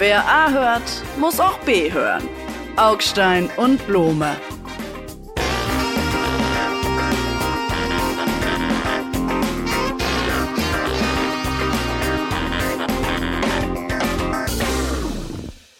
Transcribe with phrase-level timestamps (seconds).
[0.00, 2.26] Wer A hört, muss auch B hören.
[2.76, 4.34] Augstein und Blome.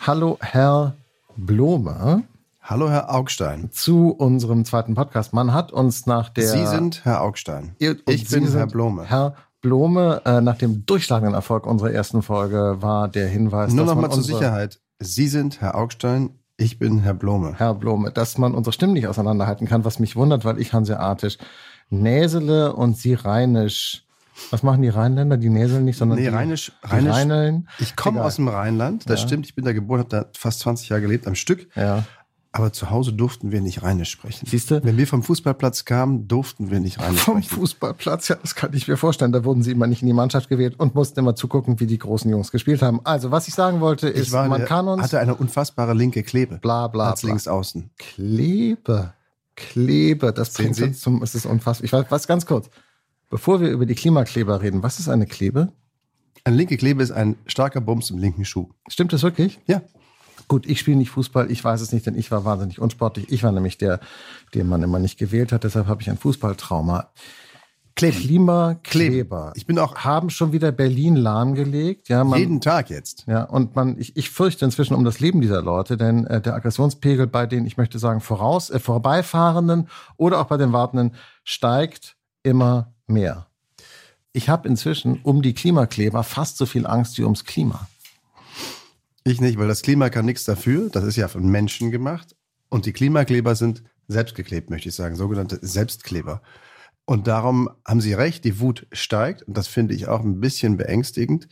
[0.00, 0.94] Hallo, Herr
[1.36, 2.24] Blome.
[2.62, 3.70] Hallo, Herr Augstein.
[3.72, 5.32] Zu unserem zweiten Podcast.
[5.32, 6.48] Man hat uns nach der.
[6.48, 7.74] Sie sind Herr Augstein.
[7.78, 9.04] Ihr- ich Sie bin Herr Blome.
[9.04, 13.94] Herr Blome, äh, nach dem durchschlagenden Erfolg unserer ersten Folge war der Hinweis, Nur dass
[13.94, 14.80] noch man mal zur Sicherheit.
[14.98, 16.30] Sie sind Herr Augstein.
[16.56, 17.54] Ich bin Herr Blome.
[17.56, 21.38] Herr Blome, dass man unsere Stimmen nicht auseinanderhalten kann, was mich wundert, weil ich Hanseatisch
[21.88, 24.04] näsele und Sie rheinisch.
[24.50, 25.36] Was machen die Rheinländer?
[25.36, 27.68] Die näseln nicht, sondern Nee, die, rheinisch- die rheinisch- rheineln.
[27.78, 29.08] Ich komme aus dem Rheinland.
[29.10, 29.26] Das Ja.
[29.26, 29.44] stimmt.
[29.46, 31.68] Ich bin da geboren, habe da fast 20 Jahre gelebt am Stück.
[31.76, 32.04] Ja.
[32.52, 34.44] Aber zu Hause durften wir nicht Rheinisch sprechen.
[34.44, 34.82] Siehst du?
[34.82, 37.60] Wenn wir vom Fußballplatz kamen, durften wir nicht Rheinisch Vom sprechen.
[37.60, 39.30] Fußballplatz, ja, das kann ich mir vorstellen.
[39.30, 41.98] Da wurden sie immer nicht in die Mannschaft gewählt und mussten immer zugucken, wie die
[41.98, 43.00] großen Jungs gespielt haben.
[43.04, 45.94] Also, was ich sagen wollte, ist, Ich war, man der- kann uns hatte eine unfassbare
[45.94, 46.58] linke Klebe.
[46.58, 47.28] bla bla als bla.
[47.28, 47.90] links außen.
[47.98, 49.14] Klebe.
[49.54, 50.84] Klebe, das Sehen bringt Sie?
[50.84, 51.84] uns zum, es ist unfassbar.
[51.84, 52.68] Ich weiß, was ganz kurz.
[53.28, 55.72] Bevor wir über die Klimakleber reden, was ist eine Klebe?
[56.42, 58.70] Eine linke Klebe ist ein starker Bums im linken Schuh.
[58.88, 59.60] Stimmt das wirklich?
[59.66, 59.82] Ja.
[60.50, 63.30] Gut, ich spiele nicht Fußball, ich weiß es nicht, denn ich war wahnsinnig unsportlich.
[63.30, 64.00] Ich war nämlich der,
[64.52, 67.12] den man immer nicht gewählt hat, deshalb habe ich ein Fußballtrauma.
[67.94, 68.18] Kleben.
[68.18, 69.52] Klimakleber.
[69.54, 72.08] Ich bin auch haben schon wieder Berlin lahmgelegt.
[72.08, 73.26] Ja, man, jeden Tag jetzt.
[73.28, 76.54] Ja, und man, ich, ich fürchte inzwischen um das Leben dieser Leute, denn äh, der
[76.54, 79.86] Aggressionspegel bei den, ich möchte sagen, voraus, äh, vorbeifahrenden
[80.16, 81.14] oder auch bei den Wartenden
[81.44, 83.46] steigt immer mehr.
[84.32, 87.86] Ich habe inzwischen um die Klimakleber fast so viel Angst wie ums Klima.
[89.24, 90.88] Ich nicht, weil das Klima kann nichts dafür.
[90.90, 92.36] Das ist ja von Menschen gemacht.
[92.68, 96.42] Und die Klimakleber sind selbstgeklebt, möchte ich sagen, sogenannte Selbstkleber.
[97.04, 99.42] Und darum haben Sie recht, die Wut steigt.
[99.42, 101.48] Und das finde ich auch ein bisschen beängstigend.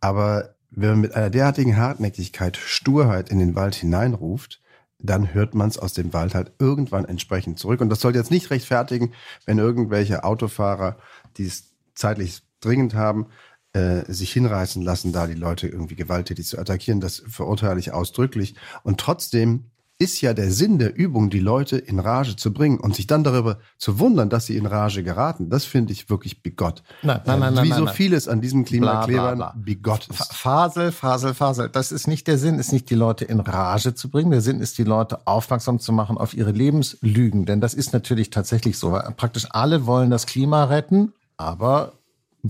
[0.00, 4.60] Aber wenn man mit einer derartigen Hartnäckigkeit, Sturheit in den Wald hineinruft,
[4.98, 7.80] dann hört man es aus dem Wald halt irgendwann entsprechend zurück.
[7.80, 9.12] Und das soll jetzt nicht rechtfertigen,
[9.44, 10.98] wenn irgendwelche Autofahrer,
[11.36, 13.26] die es zeitlich dringend haben,
[13.76, 17.00] äh, sich hinreißen lassen, da die Leute irgendwie gewalttätig zu attackieren.
[17.00, 18.54] Das verurteile ich ausdrücklich.
[18.82, 19.64] Und trotzdem
[19.98, 23.24] ist ja der Sinn der Übung, die Leute in Rage zu bringen und sich dann
[23.24, 25.48] darüber zu wundern, dass sie in Rage geraten.
[25.48, 26.82] Das finde ich wirklich bigott.
[27.02, 27.94] Nein, nein, nein, Äh, Wie nein, so nein.
[27.94, 30.34] vieles an diesen Klimaklebern bigott ist.
[30.34, 31.68] Fasel, Fasel, Fasel.
[31.70, 34.30] Das ist nicht der Sinn, ist nicht die Leute in Rage zu bringen.
[34.30, 37.46] Der Sinn ist, die Leute aufmerksam zu machen auf ihre Lebenslügen.
[37.46, 38.98] Denn das ist natürlich tatsächlich so.
[39.16, 41.92] Praktisch alle wollen das Klima retten, aber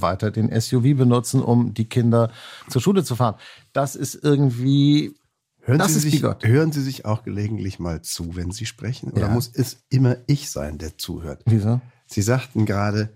[0.03, 2.31] weiter den SUV benutzen, um die Kinder
[2.69, 3.37] zur Schule zu fahren.
[3.73, 5.15] Das ist irgendwie,
[5.61, 9.11] Hören, das Sie sich, hören Sie sich auch gelegentlich mal zu, wenn Sie sprechen?
[9.11, 9.29] Oder Ja.
[9.29, 11.43] muss es immer ich sein, der zuhört?
[11.47, 11.81] Wieso?
[12.07, 13.11] Sie sagten gerade,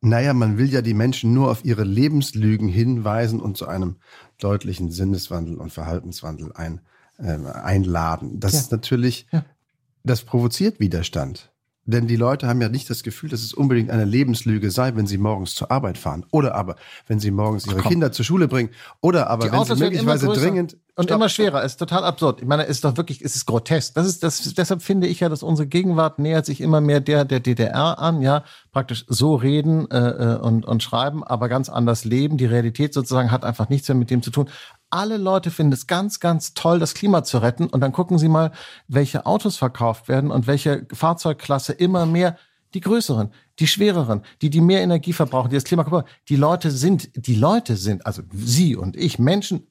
[0.00, 3.96] naja, man will ja die Menschen nur auf ihre Lebenslügen hinweisen und zu einem
[4.38, 6.80] deutlichen Sinneswandel und Verhaltenswandel ein,
[7.18, 8.40] ähm, einladen.
[8.40, 8.60] Das Ja.
[8.60, 9.44] ist natürlich, Ja.
[10.02, 11.52] das provoziert Widerstand.
[11.90, 15.06] Denn die Leute haben ja nicht das Gefühl, dass es unbedingt eine Lebenslüge sei, wenn
[15.06, 16.24] sie morgens zur Arbeit fahren.
[16.30, 17.90] Oder aber, wenn sie morgens ihre komm.
[17.90, 18.70] Kinder zur Schule bringen.
[19.00, 21.46] Oder aber, Die wenn Autos sie möglicherweise dringend und Stopp, immer stopp.
[21.46, 21.64] schwerer.
[21.64, 22.42] Ist total absurd.
[22.42, 23.94] Ich meine, es ist doch wirklich, es ist grotesk.
[23.94, 24.52] Das ist das.
[24.54, 28.20] Deshalb finde ich ja, dass unsere Gegenwart nähert sich immer mehr der der DDR an.
[28.20, 32.36] Ja, praktisch so reden äh, äh, und und schreiben, aber ganz anders leben.
[32.36, 34.48] Die Realität sozusagen hat einfach nichts mehr mit dem zu tun.
[34.90, 37.68] Alle Leute finden es ganz, ganz toll, das Klima zu retten.
[37.68, 38.52] Und dann gucken Sie mal,
[38.88, 42.36] welche Autos verkauft werden und welche Fahrzeugklasse immer mehr
[42.74, 46.04] die größeren, die schwereren, die die mehr Energie verbrauchen, die das Klima kaputt.
[46.28, 49.66] Die Leute sind, die Leute sind, also Sie und ich, Menschen,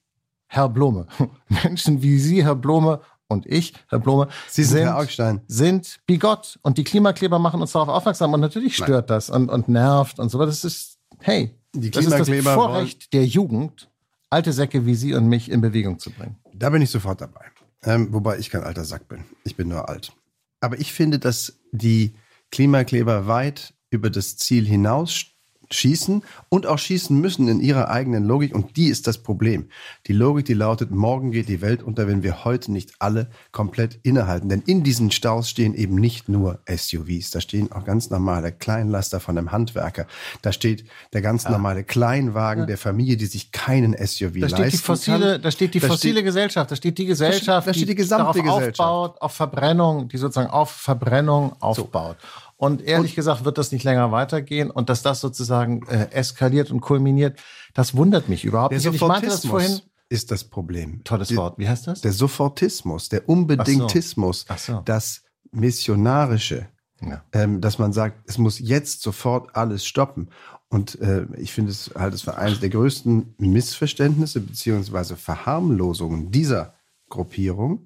[0.47, 1.07] Herr Blome,
[1.47, 5.41] Menschen wie Sie, Herr Blome und ich, Herr Blome, Sie sind Herr Augstein.
[5.47, 9.69] sind bigott und die Klimakleber machen uns darauf aufmerksam und natürlich stört das und, und
[9.69, 10.37] nervt und so.
[10.37, 13.89] Aber das ist, hey, Die das ist das Vorrecht der Jugend,
[14.29, 16.37] alte Säcke wie Sie und mich in Bewegung zu bringen.
[16.53, 17.45] Da bin ich sofort dabei.
[17.83, 19.23] Ähm, wobei ich kein alter Sack bin.
[19.43, 20.11] Ich bin nur alt.
[20.59, 22.15] Aber ich finde, dass die
[22.51, 25.25] Klimakleber weit über das Ziel hinaus
[25.71, 28.55] schießen und auch schießen müssen in ihrer eigenen Logik.
[28.55, 29.69] Und die ist das Problem.
[30.07, 33.99] Die Logik, die lautet, morgen geht die Welt unter, wenn wir heute nicht alle komplett
[34.03, 34.49] innehalten.
[34.49, 37.31] Denn in diesen Staus stehen eben nicht nur SUVs.
[37.31, 40.05] Da stehen auch ganz normale Kleinlaster von einem Handwerker.
[40.41, 44.73] Da steht der ganz normale Kleinwagen der Familie, die sich keinen SUV Da leisten steht
[44.73, 45.41] die fossile, kann.
[45.41, 48.39] da steht die Da fossile steht- Gesellschaft, da steht die Gesellschaft, da steht die gesamte
[48.41, 48.79] darauf Gesellschaft.
[48.79, 52.17] aufbaut, auf Verbrennung, die sozusagen auf Verbrennung aufbaut.
[52.59, 56.81] Und ehrlich gesagt wird das nicht länger weitergehen und dass das sozusagen äh, eskaliert und
[56.81, 57.39] kulminiert,
[57.73, 58.85] das wundert mich überhaupt nicht.
[58.85, 59.91] Und ich meinte das Sofortismus vorhin.
[60.09, 61.01] ist das Problem.
[61.05, 61.57] Tolles Wort.
[61.57, 62.01] Wie heißt das?
[62.01, 64.81] Der Sofortismus, der Unbedingtismus, Ach so.
[64.83, 65.21] das
[65.51, 66.67] Missionarische,
[66.99, 67.23] Ja.
[67.31, 70.27] Ähm, dass man sagt, es muss jetzt sofort alles stoppen.
[70.67, 76.73] Und äh, ich finde es halt, es war eines der größten Missverständnisse beziehungsweise Verharmlosungen dieser
[77.07, 77.85] Gruppierung,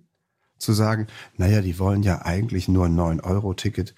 [0.64, 3.94] zu sagen, naja, die wollen ja eigentlich nur ein 9-Euro-Ticket äh,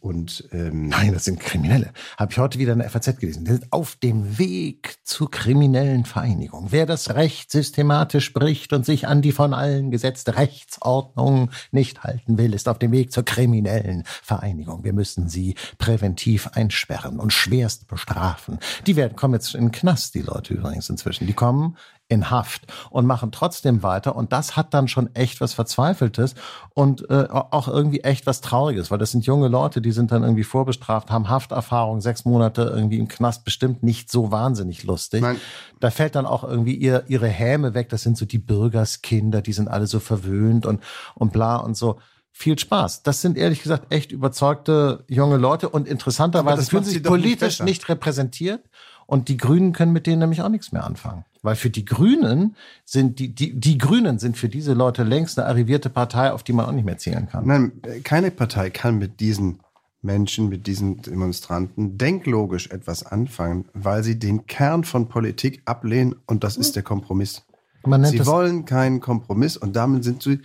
[0.00, 1.92] und ähm Nein, das sind Kriminelle.
[2.18, 3.44] Habe ich heute wieder in der FAZ gelesen.
[3.44, 6.68] Die sind auf dem Weg zur kriminellen Vereinigung.
[6.70, 12.36] Wer das Recht systematisch bricht und sich an die von allen gesetzte Rechtsordnung nicht halten
[12.38, 14.84] will, ist auf dem Weg zur kriminellen Vereinigung.
[14.84, 18.58] Wir müssen sie präventiv einsperren und schwerst bestrafen.
[18.86, 21.26] Die werden kommen jetzt in den Knast, die Leute übrigens inzwischen.
[21.26, 21.76] Die kommen
[22.14, 24.16] in Haft und machen trotzdem weiter.
[24.16, 26.34] Und das hat dann schon echt was Verzweifeltes
[26.72, 30.22] und äh, auch irgendwie echt was Trauriges, weil das sind junge Leute, die sind dann
[30.22, 35.20] irgendwie vorbestraft, haben Hafterfahrung, sechs Monate irgendwie im Knast, bestimmt nicht so wahnsinnig lustig.
[35.20, 35.36] Nein.
[35.80, 37.90] Da fällt dann auch irgendwie ihr, ihre Häme weg.
[37.90, 40.82] Das sind so die Bürgerskinder, die sind alle so verwöhnt und,
[41.14, 41.98] und bla und so
[42.36, 43.04] viel Spaß.
[43.04, 47.88] Das sind ehrlich gesagt echt überzeugte junge Leute und interessanterweise fühlen sich politisch nicht, nicht,
[47.88, 48.60] repräsentiert
[49.06, 51.24] und die Grünen können mit denen nämlich auch nichts mehr anfangen.
[51.42, 55.48] Weil für die Grünen sind die, die, die Grünen sind für diese Leute längst eine
[55.48, 57.46] arrivierte Partei, auf die man auch nicht mehr zählen kann.
[57.46, 57.72] Nein,
[58.02, 59.60] keine Partei kann mit diesen
[60.00, 66.44] Menschen, mit diesen Demonstranten denklogisch etwas anfangen, weil sie den Kern von Politik ablehnen und
[66.44, 67.42] das ist der Kompromiss.
[67.84, 70.40] sie wollen keinen Kompromiss und damit sind sie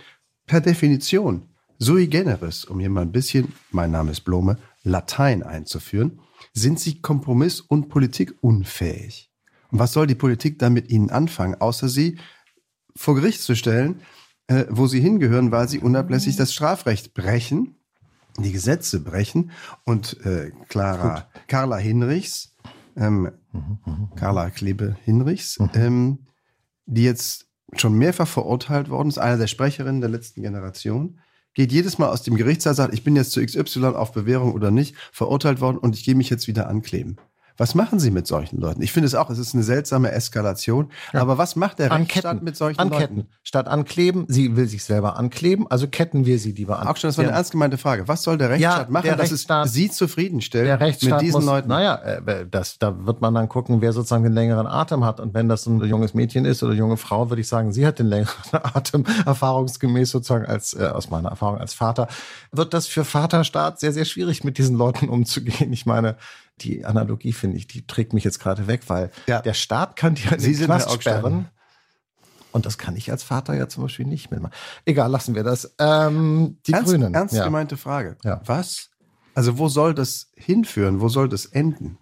[0.46, 1.42] per Definition
[1.78, 6.20] sui generis, um hier mal ein bisschen, mein Name ist Blome, Latein einzuführen,
[6.52, 9.30] sind sie kompromiss- und politikunfähig.
[9.70, 12.18] Und was soll die Politik dann mit ihnen anfangen, außer sie
[12.96, 14.00] vor Gericht zu stellen,
[14.48, 17.76] äh, wo sie hingehören, weil sie unablässig das Strafrecht brechen,
[18.38, 19.52] die Gesetze brechen.
[19.84, 22.56] Und äh, Clara, Carla Hinrichs,
[22.96, 23.30] ähm,
[24.16, 25.70] Carla Klebe Hinrichs, mhm.
[25.74, 26.18] ähm,
[26.86, 27.46] die jetzt
[27.76, 31.20] schon mehrfach verurteilt worden ist, einer der Sprecherinnen der letzten Generation,
[31.54, 34.70] geht jedes Mal aus dem Gerichtssaal, sagt, ich bin jetzt zu XY auf Bewährung oder
[34.70, 37.16] nicht, verurteilt worden und ich gehe mich jetzt wieder ankleben.
[37.60, 38.80] Was machen Sie mit solchen Leuten?
[38.80, 40.90] Ich finde es auch, es ist eine seltsame Eskalation.
[41.12, 41.20] Ja.
[41.20, 43.16] Aber was macht der Rechtsstaat Anketten, mit solchen anketten.
[43.18, 43.28] Leuten?
[43.42, 46.88] Statt ankleben, sie will sich selber ankleben, also ketten wir sie lieber an.
[46.88, 48.08] Auch schon, das war eine ernst gemeinte Frage.
[48.08, 51.20] Was soll der Rechtsstaat ja, machen, der dass Rechtsstaat, es Sie zufriedenstellt der Rechtsstaat mit
[51.20, 51.68] diesen muss, Leuten?
[51.68, 55.20] Naja, äh, das, da wird man dann gucken, wer sozusagen den längeren Atem hat.
[55.20, 57.98] Und wenn das ein junges Mädchen ist oder junge Frau, würde ich sagen, sie hat
[57.98, 62.08] den längeren Atem, erfahrungsgemäß sozusagen als, äh, aus meiner Erfahrung als Vater,
[62.52, 65.74] wird das für Vaterstaat sehr, sehr schwierig, mit diesen Leuten umzugehen.
[65.74, 66.16] Ich meine,
[66.60, 69.40] die Analogie finde ich, die trägt mich jetzt gerade weg, weil ja.
[69.40, 71.48] der Staat kann die Sie sind Knast sperren.
[72.52, 74.54] Und das kann ich als Vater ja zum Beispiel nicht mehr machen.
[74.84, 75.74] Egal, lassen wir das.
[75.78, 77.14] Ähm, die ernst, Grünen.
[77.14, 77.44] Ernst ja.
[77.44, 78.16] gemeinte Frage.
[78.24, 78.40] Ja.
[78.44, 78.90] Was?
[79.34, 81.00] Also wo soll das hinführen?
[81.00, 81.98] Wo soll das enden?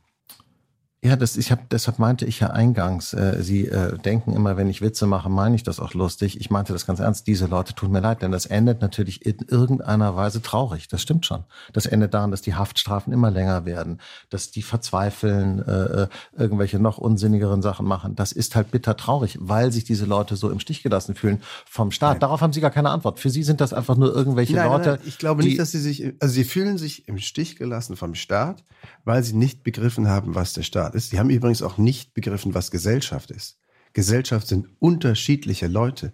[1.00, 4.68] Ja, das, ich habe, deshalb meinte ich ja eingangs, äh, Sie äh, denken immer, wenn
[4.68, 6.40] ich Witze mache, meine ich das auch lustig.
[6.40, 7.28] Ich meinte das ganz ernst.
[7.28, 10.88] Diese Leute tun mir leid, denn das endet natürlich in irgendeiner Weise traurig.
[10.88, 11.44] Das stimmt schon.
[11.72, 16.80] Das endet daran, dass die Haftstrafen immer länger werden, dass die verzweifeln, äh, äh, irgendwelche
[16.80, 18.16] noch unsinnigeren Sachen machen.
[18.16, 21.92] Das ist halt bitter traurig, weil sich diese Leute so im Stich gelassen fühlen vom
[21.92, 22.14] Staat.
[22.14, 22.20] Nein.
[22.20, 23.20] Darauf haben Sie gar keine Antwort.
[23.20, 24.90] Für Sie sind das einfach nur irgendwelche nein, Leute.
[24.90, 28.16] Nein, ich glaube nicht, dass Sie sich, also Sie fühlen sich im Stich gelassen vom
[28.16, 28.64] Staat,
[29.04, 31.12] weil Sie nicht begriffen haben, was der Staat ist.
[31.12, 33.58] Die haben übrigens auch nicht begriffen, was Gesellschaft ist.
[33.92, 36.12] Gesellschaft sind unterschiedliche Leute,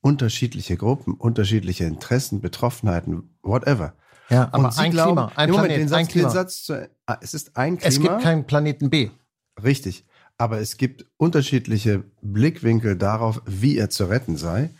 [0.00, 3.94] unterschiedliche Gruppen, unterschiedliche Interessen, Betroffenheiten, whatever.
[4.30, 6.28] Ja, aber ein glauben, Klima, ein Moment, Planet, den Satz, ein Klima.
[6.28, 7.88] Den Satz zu, ah, es ist ein Klima.
[7.88, 9.10] Es gibt keinen Planeten B.
[9.62, 10.04] Richtig.
[10.36, 14.70] Aber es gibt unterschiedliche Blickwinkel darauf, wie er zu retten sei.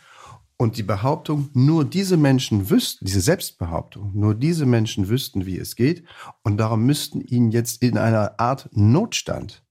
[0.61, 5.77] Und die Behauptung, nur diese Menschen wüssten, diese Selbstbehauptung, nur diese Menschen wüssten, wie es
[5.77, 6.03] geht.
[6.43, 9.63] Und darum müssten ihnen jetzt in einer Art Notstand,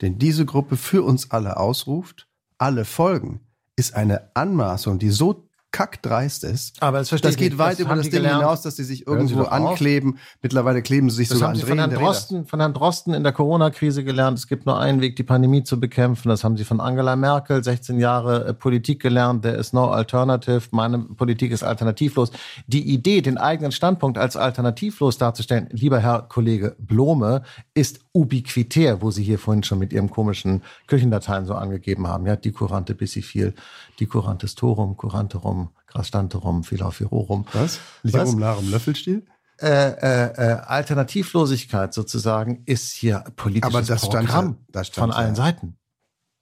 [0.00, 3.40] den diese Gruppe für uns alle ausruft, alle folgen,
[3.76, 6.82] ist eine Anmaßung, die so kackdreist ist.
[6.82, 8.42] Aber das, das geht weit das über das Ding gelernt.
[8.42, 10.14] hinaus, dass sie sich irgendwo ankleben.
[10.14, 10.38] Auf.
[10.42, 13.14] Mittlerweile kleben sie sich das sogar haben sie an von Herrn, Drosten, von Herrn Drosten
[13.14, 14.38] in der Corona-Krise gelernt.
[14.38, 16.28] Es gibt nur einen Weg, die Pandemie zu bekämpfen.
[16.28, 19.42] Das haben sie von Angela Merkel, 16 Jahre äh, Politik gelernt.
[19.42, 20.62] There is no alternative.
[20.70, 22.30] Meine Politik ist alternativlos.
[22.66, 27.42] Die Idee, den eigenen Standpunkt als alternativlos darzustellen, lieber Herr Kollege Blome,
[27.74, 32.26] ist ubiquitär, wo Sie hier vorhin schon mit Ihrem komischen Küchendateien so angegeben haben.
[32.26, 33.54] Ja, die Kurante bis sie viel,
[34.00, 37.46] die Kurantes Torum, Kuranterum, Grastanterum, Philophirorum.
[37.52, 37.80] Was?
[38.02, 39.24] Lirum Larum Löffelstiel?
[39.60, 45.12] Äh, äh, äh, Alternativlosigkeit sozusagen ist hier politisches Aber das Programm stand, das stand von
[45.12, 45.42] allen ja.
[45.42, 45.76] Seiten.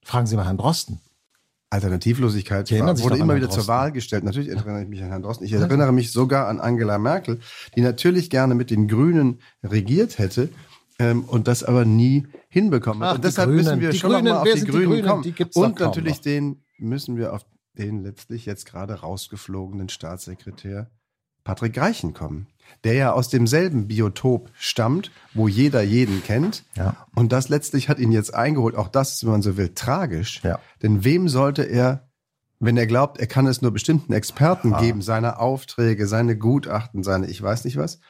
[0.05, 1.01] Fragen Sie mal Herrn Drosten.
[1.71, 4.25] Alternativlosigkeit war, wurde immer wieder zur Wahl gestellt.
[4.25, 5.45] Natürlich erinnere ich mich an Herrn Drosten.
[5.45, 7.41] Ich erinnere mich sogar an Angela Merkel,
[7.75, 10.49] die natürlich gerne mit den Grünen regiert hätte
[10.99, 13.17] ähm, und das aber nie hinbekommen hat.
[13.17, 13.65] und deshalb Grünen.
[13.65, 15.23] müssen wir schon Grünen, noch mal auf die Grünen, die Grünen kommen.
[15.25, 16.23] Die und natürlich noch.
[16.23, 17.45] den müssen wir auf
[17.79, 20.91] den letztlich jetzt gerade rausgeflogenen Staatssekretär
[21.45, 22.47] Patrick Greichen kommen.
[22.85, 26.65] der ja aus demselben Biotop stammt, wo jeder jeden kennt.
[26.77, 27.07] Ja.
[27.15, 28.77] Und das letztlich hat ihn jetzt eingeholt.
[28.77, 30.43] Auch das ist, wenn man so will, tragisch.
[30.45, 30.59] Ja.
[30.83, 32.09] Denn wem sollte er,
[32.61, 37.27] wenn er glaubt, er kann es nur bestimmten Experten geben, seine Aufträge, seine Gutachten, seine
[37.29, 38.01] ich weiß nicht was,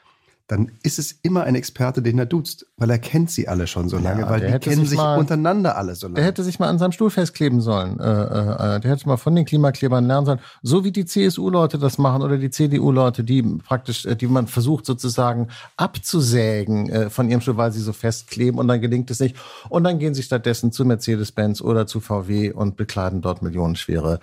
[0.48, 3.88] dann ist es immer ein Experte, den er duzt, weil er kennt sie alle schon
[3.90, 6.26] so lange, Ja, weil der die kennen sich sich mal- untereinander alle so Der lange.
[6.26, 8.00] hätte sich mal an seinem Stuhl festkleben sollen.
[8.00, 10.40] Äh, äh, äh, der hätte mal von den Klimaklebern lernen sollen.
[10.62, 14.86] So wie die CSU-Leute das machen oder die CDU-Leute, die praktisch, äh, die man versucht
[14.86, 19.36] sozusagen abzusägen äh, von ihrem Stuhl, weil sie so festkleben und dann gelingt es nicht.
[19.68, 24.18] Und dann gehen sie stattdessen zu Mercedes-Benz oder zu VW und bekleiden dort millionenschwere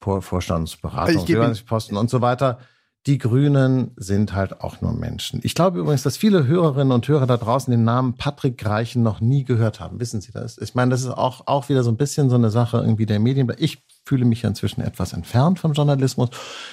[0.00, 2.58] Vor- Vorstandsberatungs- Ich gebe Ihnen- Posten und so weiter.
[3.06, 5.40] Die Grünen sind halt auch nur Menschen.
[5.42, 9.20] Ich glaube übrigens, dass viele Hörerinnen und Hörer da draußen den Namen Patrick Greichen noch
[9.20, 9.98] nie gehört haben.
[9.98, 10.56] Wissen Sie das?
[10.58, 13.18] Ich meine, das ist auch, auch wieder so ein bisschen so eine Sache irgendwie der
[13.18, 13.52] Medien.
[13.58, 16.30] Ich fühle mich ja inzwischen etwas entfernt vom Journalismus.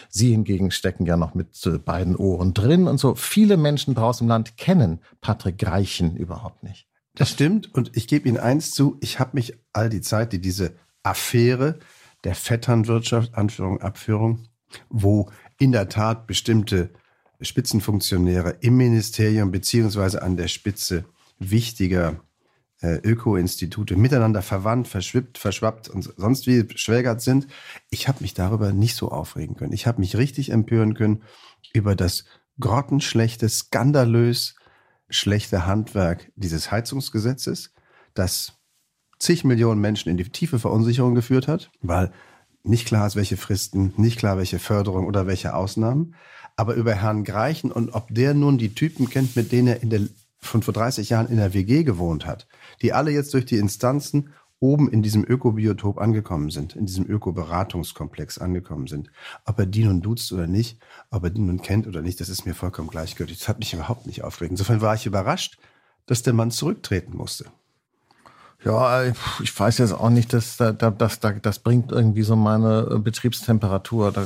[0.09, 3.15] Sie hingegen stecken ja noch mit äh, beiden Ohren drin und so.
[3.15, 6.87] Viele Menschen draußen im Land kennen Patrick Greichen überhaupt nicht.
[7.15, 7.73] Das stimmt.
[7.73, 11.79] Und ich gebe Ihnen eins zu, ich habe mich all die Zeit, die diese Affäre
[12.23, 14.47] der Vetternwirtschaft, Anführung, Abführung,
[14.89, 16.89] wo in der Tat bestimmte
[17.41, 21.05] Spitzenfunktionäre im Ministerium beziehungsweise an der Spitze
[21.37, 22.19] wichtiger
[22.81, 27.47] äh, Öko-Institute miteinander verwandt, verschwippt, verschwappt und sonst wie beschwägert sind.
[27.89, 29.73] Ich habe mich darüber nicht so aufregen können.
[29.73, 31.23] Ich habe mich richtig empören können
[31.73, 32.25] über das
[32.59, 34.55] grottenschlechte, skandalös
[35.09, 37.73] schlechte Handwerk dieses Heizungsgesetzes,
[38.13, 38.53] das
[39.17, 42.11] zig Millionen Menschen in die tiefe Verunsicherung geführt hat, weil
[42.63, 46.15] nicht klar ist, welche Fristen, nicht klar, welche Förderung oder welche Ausnahmen.
[46.55, 49.89] Aber über Herrn Greichen und ob der nun die Typen kennt, mit denen er in
[49.89, 50.01] der,
[50.41, 52.47] schon vor 30 Jahren in der WG gewohnt hat,
[52.81, 58.39] die alle jetzt durch die Instanzen oben in diesem Ökobiotop angekommen sind, in diesem Ökoberatungskomplex
[58.39, 59.09] angekommen sind.
[59.45, 60.79] Ob er die nun duzt oder nicht,
[61.11, 63.39] ob er die nun kennt oder nicht, das ist mir vollkommen gleichgültig.
[63.39, 64.51] Das hat mich überhaupt nicht aufgeregt.
[64.51, 65.57] Insofern war ich überrascht,
[66.07, 67.45] dass der Mann zurücktreten musste.
[68.63, 69.03] Ja,
[69.41, 72.87] ich weiß jetzt auch nicht, dass da, da, das, da, das bringt irgendwie so meine
[72.91, 74.11] äh, Betriebstemperatur.
[74.11, 74.25] Da,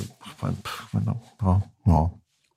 [1.41, 2.11] ja, ja.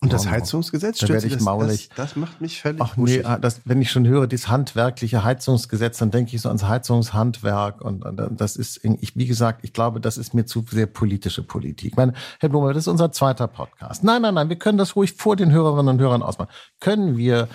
[0.06, 1.88] Und das Heizungsgesetz, Da stört werde ich das, maulig.
[1.88, 5.25] Das, das macht mich völlig Ach nee, ah, das, wenn ich schon höre, dieses handwerkliche
[5.25, 10.00] Heizungsgesetz, dann denke ich so ans Heizungshandwerk und das ist, ich, wie gesagt, ich glaube,
[10.00, 11.92] das ist mir zu sehr politische Politik.
[11.92, 14.04] Ich meine, Herr Blumer, das ist unser zweiter Podcast.
[14.04, 16.50] Nein, nein, nein, wir können das ruhig vor den Hörerinnen und Hörern ausmachen.
[16.80, 17.48] Können wir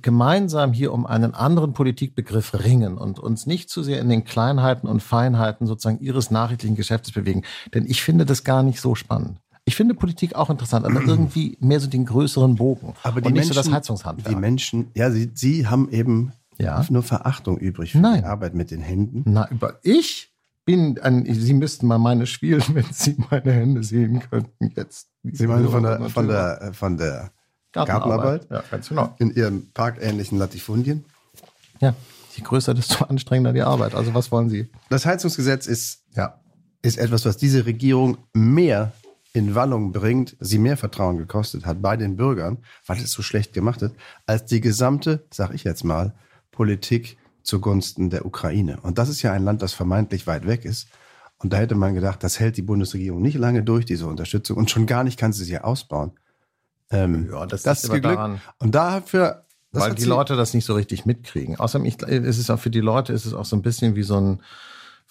[0.00, 4.88] gemeinsam hier um einen anderen Politikbegriff ringen und uns nicht zu sehr in den Kleinheiten
[4.88, 7.42] und Feinheiten sozusagen Ihres nachrichtlichen Geschäftes bewegen.
[7.74, 9.38] Denn ich finde das gar nicht so spannend.
[9.66, 13.32] Ich finde Politik auch interessant, aber irgendwie mehr so den größeren Bogen Aber die und
[13.32, 14.28] nicht Menschen, so das Heizungshandwerk.
[14.28, 16.84] Die Menschen, ja, sie, sie haben eben Ja.
[16.90, 18.20] nur Verachtung übrig für Nein.
[18.20, 19.22] die Arbeit mit den Händen.
[19.24, 20.30] Na, über ich
[20.66, 25.08] bin ein, Sie müssten mal meine spielen, wenn Sie meine Hände sehen könnten jetzt.
[25.22, 27.30] Sie meinen von der, von der, äh, von der
[27.72, 28.46] Gartenarbeit?
[28.50, 29.14] Ja, ganz genau.
[29.18, 31.04] in ihren parkähnlichen Latifundien.
[31.80, 31.94] Ja,
[32.36, 33.94] je größer, desto anstrengender die Arbeit.
[33.94, 34.68] Also was wollen Sie?
[34.90, 36.38] Das Heizungsgesetz ist, Ja.
[36.82, 38.92] ist etwas, was diese Regierung mehr
[39.34, 43.52] in Wallung bringt, sie mehr Vertrauen gekostet hat bei den Bürgern, weil es so schlecht
[43.52, 43.94] gemacht ist,
[44.26, 46.14] als die gesamte, sag ich jetzt mal,
[46.52, 48.78] Politik zugunsten der Ukraine.
[48.80, 50.88] Und das ist ja ein Land, das vermeintlich weit weg ist.
[51.38, 54.56] Und da hätte man gedacht, das hält die Bundesregierung nicht lange durch, diese Unterstützung.
[54.56, 56.12] Und schon gar nicht kann sie sie ausbauen.
[56.90, 58.14] Ähm, Ja, das das ist aber Glück.
[58.14, 61.56] daran- Und dafür, Weil hat die Leute das nicht so richtig mitkriegen.
[61.58, 64.04] Außerdem ich, ist es auch für die Leute ist es auch so ein bisschen wie
[64.04, 64.42] so ein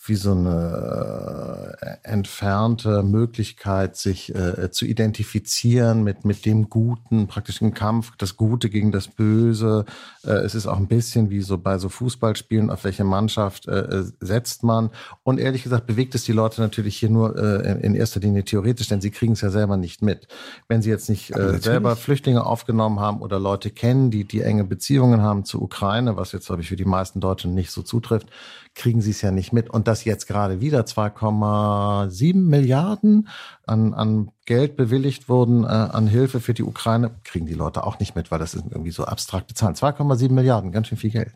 [0.06, 7.62] wie so eine äh, entfernte Möglichkeit, sich äh, zu identifizieren mit, mit dem Guten, praktisch
[7.62, 9.86] im Kampf, das Gute gegen das Böse.
[10.26, 13.80] Äh, es ist auch ein bisschen wie so bei so Fußballspielen, auf welche Mannschaft äh,
[13.80, 14.90] äh, setzt man.
[15.24, 18.90] Und ehrlich gesagt bewegt es die Leute natürlich hier nur äh, in, erster Linie theoretisch,
[18.90, 20.28] denn sie kriegen es ja selber nicht mit.
[20.68, 24.66] Wenn sie jetzt nicht äh, selber Flüchtlinge aufgenommen haben oder Leute kennen, die, die enge
[24.66, 28.28] Beziehungen haben zur Ukraine, was jetzt, glaube ich, für die meisten Deutschen nicht so zutrifft,
[28.76, 29.70] kriegen sie es ja nicht mit.
[29.70, 33.30] Und dass jetzt gerade wieder 2,7 Milliarden
[33.66, 38.00] an, an Geld bewilligt wurden, äh, an Hilfe für die Ukraine, kriegen die Leute auch
[38.00, 39.76] nicht mit, weil das sind irgendwie so abstrakte Zahlen.
[39.76, 41.34] 2,7 Milliarden, ganz schön viel Geld.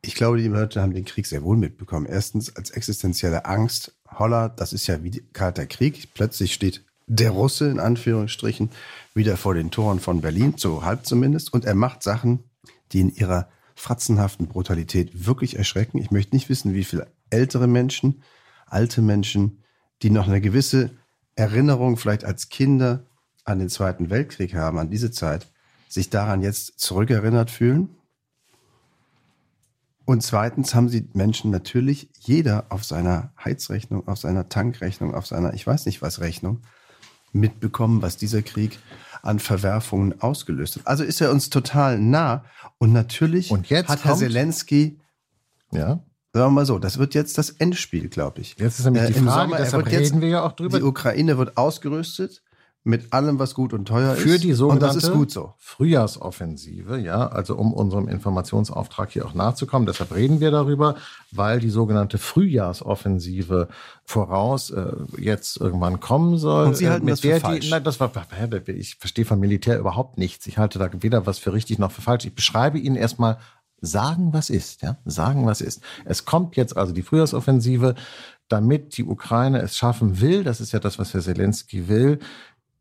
[0.00, 2.06] Ich glaube, die Leute haben den Krieg sehr wohl mitbekommen.
[2.06, 3.94] Erstens als existenzielle Angst.
[4.16, 6.14] Holla, das ist ja wie kalter Krieg.
[6.14, 8.70] Plötzlich steht der Russe in Anführungsstrichen
[9.14, 11.52] wieder vor den Toren von Berlin, so halb zumindest.
[11.52, 12.44] Und er macht Sachen,
[12.92, 15.98] die in ihrer fratzenhaften Brutalität wirklich erschrecken.
[15.98, 18.22] Ich möchte nicht wissen, wie viele ältere Menschen,
[18.66, 19.62] alte Menschen,
[20.02, 20.90] die noch eine gewisse
[21.36, 23.06] Erinnerung vielleicht als Kinder
[23.44, 25.46] an den Zweiten Weltkrieg haben, an diese Zeit,
[25.88, 27.88] sich daran jetzt zurückerinnert fühlen.
[30.04, 35.54] Und zweitens haben sie Menschen natürlich jeder auf seiner Heizrechnung, auf seiner Tankrechnung, auf seiner,
[35.54, 36.62] ich weiß nicht was Rechnung,
[37.32, 38.78] mitbekommen, was dieser Krieg
[39.28, 40.86] an Verwerfungen ausgelöst hat.
[40.86, 42.44] Also ist er uns total nah.
[42.78, 44.98] Und natürlich Und jetzt hat Herr Zelensky,
[45.70, 45.86] Ja.
[45.88, 48.56] sagen wir mal so, das wird jetzt das Endspiel, glaube ich.
[48.58, 50.52] Jetzt ist nämlich Äh, die Frage, Sommer, er deshalb wird jetzt- reden wir ja auch
[50.52, 50.78] drüber.
[50.78, 52.42] Die Ukraine wird ausgerüstet
[52.88, 54.22] mit allem, was gut und teuer ist.
[54.22, 55.52] für die sogenannte das ist gut so.
[55.58, 59.86] Frühjahrsoffensive, ja, also um unserem Informationsauftrag hier auch nachzukommen.
[59.86, 60.96] Deshalb reden wir darüber,
[61.30, 63.68] weil die sogenannte Frühjahrsoffensive
[64.04, 66.68] voraus äh, jetzt irgendwann kommen soll.
[66.68, 67.66] Und Sie äh, halten mit das für der falsch?
[67.66, 68.10] Die, nein, das war,
[68.66, 70.46] ich verstehe vom Militär überhaupt nichts.
[70.46, 72.24] Ich halte da weder was für richtig noch für falsch.
[72.24, 73.36] Ich beschreibe Ihnen erstmal
[73.80, 75.82] sagen, was ist, ja, sagen, was ist.
[76.04, 77.94] Es kommt jetzt also die Frühjahrsoffensive,
[78.48, 82.18] damit die Ukraine es schaffen will, das ist ja das, was Herr Zelensky will,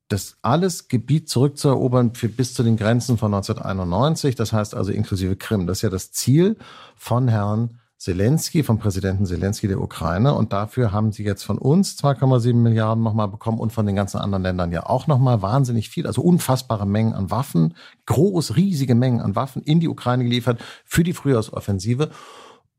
[0.07, 5.35] das alles Gebiet zurückzuerobern für bis zu den Grenzen von 1991, das heißt also inklusive
[5.35, 5.67] Krim.
[5.67, 6.57] Das ist ja das Ziel
[6.95, 10.35] von Herrn Zelensky, vom Präsidenten Zelensky der Ukraine.
[10.35, 14.19] Und dafür haben sie jetzt von uns 2,7 Milliarden nochmal bekommen und von den ganzen
[14.19, 19.19] anderen Ländern ja auch nochmal wahnsinnig viel, also unfassbare Mengen an Waffen, groß, riesige Mengen
[19.19, 22.11] an Waffen in die Ukraine geliefert für die Frühjahrsoffensive.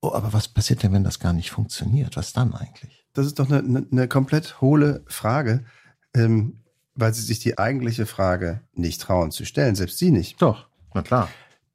[0.00, 2.16] Oh, aber was passiert denn, wenn das gar nicht funktioniert?
[2.16, 3.04] Was dann eigentlich?
[3.12, 5.64] Das ist doch eine, eine, komplett hohle Frage,
[6.14, 6.60] ähm,
[6.98, 10.42] weil Sie sich die eigentliche Frage nicht trauen zu stellen, selbst Sie nicht.
[10.42, 11.28] Doch, na klar.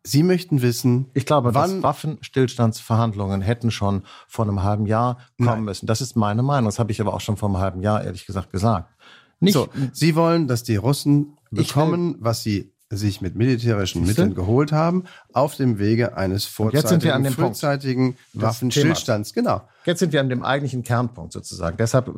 [0.06, 5.48] Sie möchten wissen, Ich glaube, wann, dass Waffenstillstandsverhandlungen hätten schon vor einem halben Jahr kommen
[5.48, 5.63] Nein.
[5.63, 5.88] müssen.
[5.88, 6.65] Das ist meine Meinung.
[6.65, 8.94] Das habe ich aber auch schon vor einem halben Jahr, ehrlich gesagt, gesagt.
[9.39, 14.24] Nicht, so, Sie wollen, dass die Russen bekommen, was sie sich mit militärischen Siehste?
[14.24, 19.34] Mitteln geholt haben, auf dem Wege eines vorzeitigen, frühzeitigen Waffenstillstands.
[19.34, 19.62] Genau.
[19.86, 21.76] Jetzt sind wir an dem eigentlichen Kernpunkt sozusagen.
[21.78, 22.10] Deshalb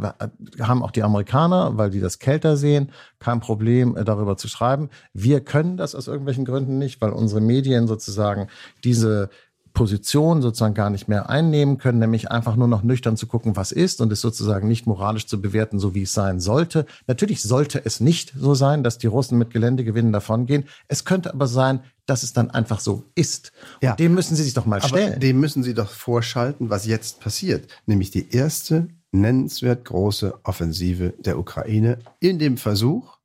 [0.60, 4.90] haben auch die Amerikaner, weil die das kälter sehen, kein Problem äh, darüber zu schreiben.
[5.14, 8.48] Wir können das aus irgendwelchen Gründen nicht, weil unsere Medien sozusagen
[8.84, 9.30] diese
[9.76, 13.72] Position sozusagen gar nicht mehr einnehmen können, nämlich einfach nur noch nüchtern zu gucken, was
[13.72, 16.88] ist und es sozusagen nicht moralisch zu bewerten, so wie es sein sollte.
[17.06, 20.66] Natürlich sollte es nicht so sein, dass die Russen mit Geländegewinnen davongehen.
[20.88, 23.52] Es könnte aber sein, dass es dann einfach so ist.
[23.82, 23.92] Ja.
[23.92, 25.20] Und dem müssen Sie sich doch mal Aber stellen.
[25.20, 27.68] dem müssen Sie doch vorschalten, was jetzt passiert.
[27.86, 33.18] Nämlich die erste nennenswert große Offensive der Ukraine in dem Versuch,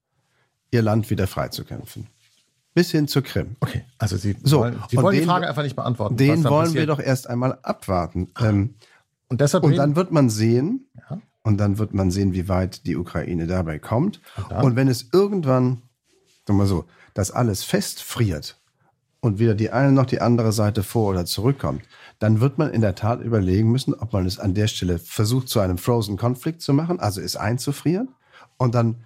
[0.71, 2.09] ihr Land wieder freizukämpfen.
[2.75, 3.57] Bis hin zur Krim.
[3.61, 6.17] Okay, also Sie So, wollen, Sie und wollen die Frage einfach nicht beantworten.
[6.17, 6.75] Den wollen passiert.
[6.75, 8.29] wir doch erst einmal abwarten.
[8.41, 8.75] Ähm,
[9.29, 11.21] Und deshalb und dann wird man sehen, Ja.
[11.43, 14.21] und dann wird man sehen, wie weit die Ukraine dabei kommt.
[14.49, 14.65] dann?
[14.65, 15.83] Und wenn es irgendwann,
[16.47, 18.61] sagen wir mal so, das alles festfriert
[19.21, 21.83] und weder die eine noch die andere Seite vor oder zurückkommt,
[22.21, 25.49] dann wird man in der Tat überlegen müssen, ob man es an der Stelle versucht,
[25.49, 28.11] zu einem Frozen Conflict zu machen, also es einzufrieren
[28.59, 29.01] und dann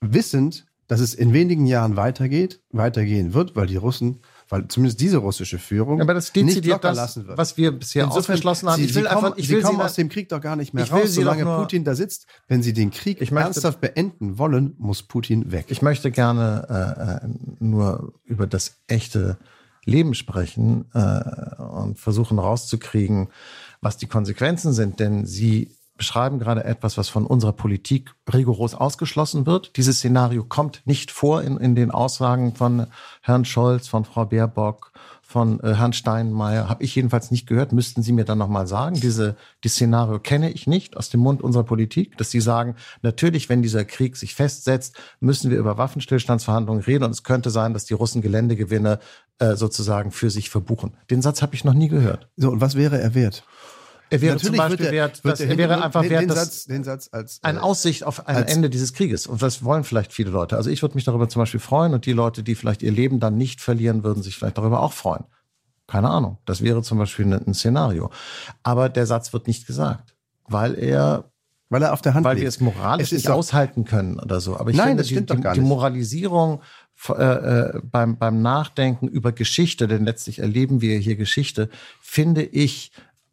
[0.00, 5.18] wissend, dass es in wenigen Jahren weitergeht, weitergehen wird, weil die Russen, weil zumindest diese
[5.18, 7.36] russische Führung Ja, aber das nicht dezidiert locker das, lassen wird.
[7.38, 8.76] was wir bisher ausgeschlossen haben.
[8.80, 10.40] Sie, ich will sie kommen, einfach, ich sie will kommen Sie aus dem Krieg doch
[10.40, 12.26] gar nicht mehr Ich will raus, solange Putin da sitzt.
[12.48, 15.66] Wenn Sie den Krieg Ich möchte- ernsthaft beenden wollen, muss Putin weg.
[15.68, 17.28] Ich möchte gerne äh, äh,
[17.60, 19.36] nur über das echte
[19.84, 23.28] Leben sprechen äh, und versuchen rauszukriegen,
[23.82, 25.00] was die Konsequenzen sind.
[25.00, 29.76] Denn Sie beschreiben gerade etwas, was von unserer Politik rigoros ausgeschlossen wird.
[29.76, 32.86] Dieses Szenario kommt nicht vor in, in den Aussagen von
[33.20, 34.92] Herrn Scholz, von Frau Baerbock,
[35.28, 36.70] von äh, Herrn Steinmeier.
[36.70, 37.72] Habe ich jedenfalls nicht gehört.
[37.72, 38.98] Müssten Sie mir dann nochmal sagen.
[38.98, 43.50] Diese, dieses Szenario kenne ich nicht aus dem Mund unserer Politik, dass Sie sagen, natürlich,
[43.50, 47.84] wenn dieser Krieg sich festsetzt, müssen wir über Waffenstillstandsverhandlungen reden und es könnte sein, dass
[47.84, 49.00] die Russen Geländegewinne
[49.38, 50.96] äh, sozusagen für sich verbuchen.
[51.10, 52.28] Den Satz habe ich noch nie gehört.
[52.36, 53.44] So, und was wäre er wert?
[54.10, 56.64] Er wäre zum Beispiel er- wert, dass, er wäre einfach den, wert, den dass Satz,
[56.66, 59.26] den Satz als eine äh, Aussicht auf ein als- Ende dieses Krieges.
[59.26, 60.56] Und das wollen vielleicht viele Leute.
[60.56, 63.20] Also ich würde mich darüber zum Beispiel freuen und die Leute, die vielleicht ihr Leben
[63.20, 65.24] dann nicht verlieren, würden sich vielleicht darüber auch freuen.
[65.86, 66.38] Keine Ahnung.
[66.44, 68.10] Das wäre zum Beispiel ein, ein Szenario.
[68.62, 70.14] Aber der Satz wird nicht gesagt,
[70.46, 71.30] weil er,
[71.70, 72.42] weil er auf der Hand weil liegt.
[72.42, 74.56] wir es moralisch Es nicht doch- aushalten können oder so.
[74.58, 75.68] Aber ich Nein, finde, das stimmt die, doch gar die, die nicht.
[75.68, 76.60] Moralisierung
[77.10, 81.68] äh, äh, beim, beim Nachdenken über Geschichte, denn letztlich erleben wir hier Geschichte,
[82.00, 82.90] finde ich,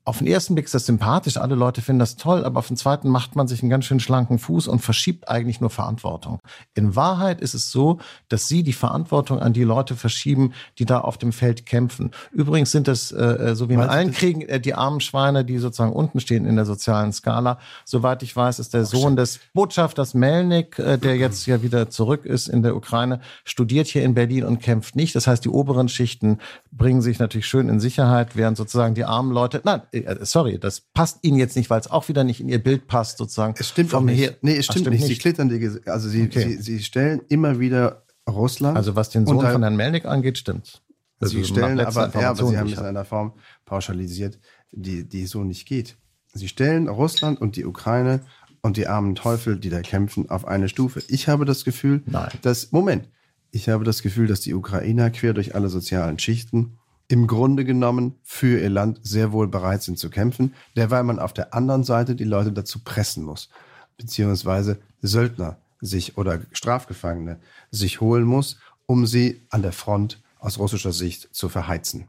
[0.07, 2.77] auf den ersten Blick ist das sympathisch, alle Leute finden das toll, aber auf den
[2.77, 6.39] zweiten macht man sich einen ganz schön schlanken Fuß und verschiebt eigentlich nur Verantwortung.
[6.75, 7.97] In Wahrheit ist es so,
[8.29, 12.11] dass sie die Verantwortung an die Leute verschieben, die da auf dem Feld kämpfen.
[12.31, 15.93] Übrigens sind das, äh, so wie in allen Kriegen, äh, die armen Schweine, die sozusagen
[15.93, 17.57] unten stehen in der sozialen Skala.
[17.83, 22.25] Soweit ich weiß, ist der Sohn des Botschafters Melnik, äh, der jetzt ja wieder zurück
[22.25, 25.15] ist in der Ukraine, studiert hier in Berlin und kämpft nicht.
[25.15, 26.37] Das heißt, die oberen Schichten
[26.71, 30.81] bringen sich natürlich schön in Sicherheit, während sozusagen die armen Leute, nein, äh, sorry, das
[30.81, 33.53] passt ihnen jetzt nicht, weil es auch wieder nicht in ihr Bild passt, sozusagen.
[33.57, 34.19] Es stimmt auch nicht.
[34.19, 35.05] Heer- Nee, es Ach, stimmt, nicht.
[35.05, 36.49] Sie schlittern die, also sie, Okay.
[36.57, 38.75] sie, sie stellen immer wieder Russland.
[38.77, 40.81] Also was den Sohn unter- von Herrn Melnik angeht, stimmt.
[41.19, 43.33] Also Sie stellen aber, ja, aber Sie haben es in einer Form
[43.65, 44.37] pauschalisiert,
[44.71, 45.97] die, die so nicht geht.
[46.33, 48.19] Sie stellen Russland und die Ukraine
[48.61, 51.01] und die armen Teufel, die da kämpfen, auf eine Stufe.
[51.07, 52.29] Ich habe das Gefühl, Nein.
[52.41, 53.07] dass, Moment,
[53.51, 58.15] Ich habe das Gefühl, dass die Ukrainer quer durch alle sozialen Schichten im Grunde genommen
[58.23, 62.15] für ihr Land sehr wohl bereit sind zu kämpfen, derweil man auf der anderen Seite
[62.15, 63.49] die Leute dazu pressen muss,
[63.97, 67.39] beziehungsweise Söldner sich oder Strafgefangene
[67.71, 72.07] sich holen muss, um sie an der Front aus russischer Sicht zu verheizen.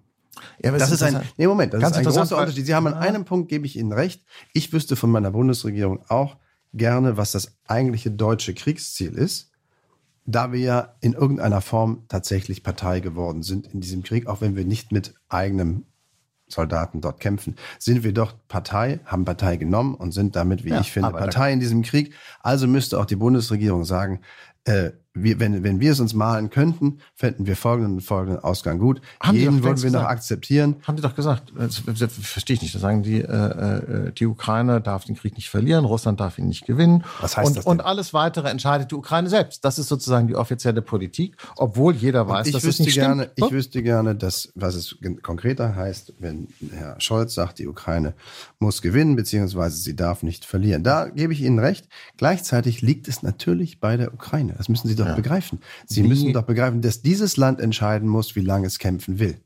[0.63, 2.67] Ja, das ist ein, nee, Moment, das ist ein großer Unterschied.
[2.67, 4.23] Sie haben an einem Punkt, gebe ich Ihnen recht.
[4.53, 6.37] Ich wüsste von meiner Bundesregierung auch
[6.75, 9.51] gerne, was das eigentliche deutsche Kriegsziel ist,
[10.27, 14.57] da wir ja in irgendeiner Form tatsächlich Partei geworden sind in diesem Krieg, auch wenn
[14.57, 15.85] wir nicht mit eigenem
[16.49, 20.81] Soldaten dort kämpfen, sind wir doch Partei, haben Partei genommen und sind damit, wie ja,
[20.81, 22.15] ich finde, Partei in diesem Krieg.
[22.41, 24.21] Also müsste auch die Bundesregierung sagen,
[24.67, 29.01] äh, wir, wenn, wenn wir es uns malen könnten, fänden wir folgenden, folgenden Ausgang gut.
[29.21, 29.95] Haben Jeden würden wir gesagt.
[29.95, 30.77] noch akzeptieren.
[30.87, 31.53] Haben die doch gesagt.
[31.57, 32.75] Das, das verstehe ich nicht.
[32.75, 36.49] Da sagen die, äh, äh, die Ukraine darf den Krieg nicht verlieren, Russland darf ihn
[36.49, 37.05] nicht gewinnen.
[37.21, 37.71] Was heißt und, das denn?
[37.71, 39.65] und alles weitere entscheidet die Ukraine selbst.
[39.65, 43.49] Das ist sozusagen die offizielle Politik, obwohl jeder weiß, dass es nicht gerne, stimmt.
[43.49, 48.15] Ich wüsste gerne, dass, was es konkreter heißt, wenn Herr Scholz sagt, die Ukraine
[48.59, 50.83] muss gewinnen, beziehungsweise sie darf nicht verlieren.
[50.83, 51.89] Da gebe ich Ihnen recht.
[52.17, 54.56] Gleichzeitig liegt es natürlich bei der Ukraine.
[54.57, 55.15] Das müssen Sie doch ja.
[55.15, 55.61] begreifen.
[55.87, 56.09] Sie wie?
[56.09, 59.37] müssen doch begreifen, dass dieses Land entscheiden muss, wie lange es kämpfen will.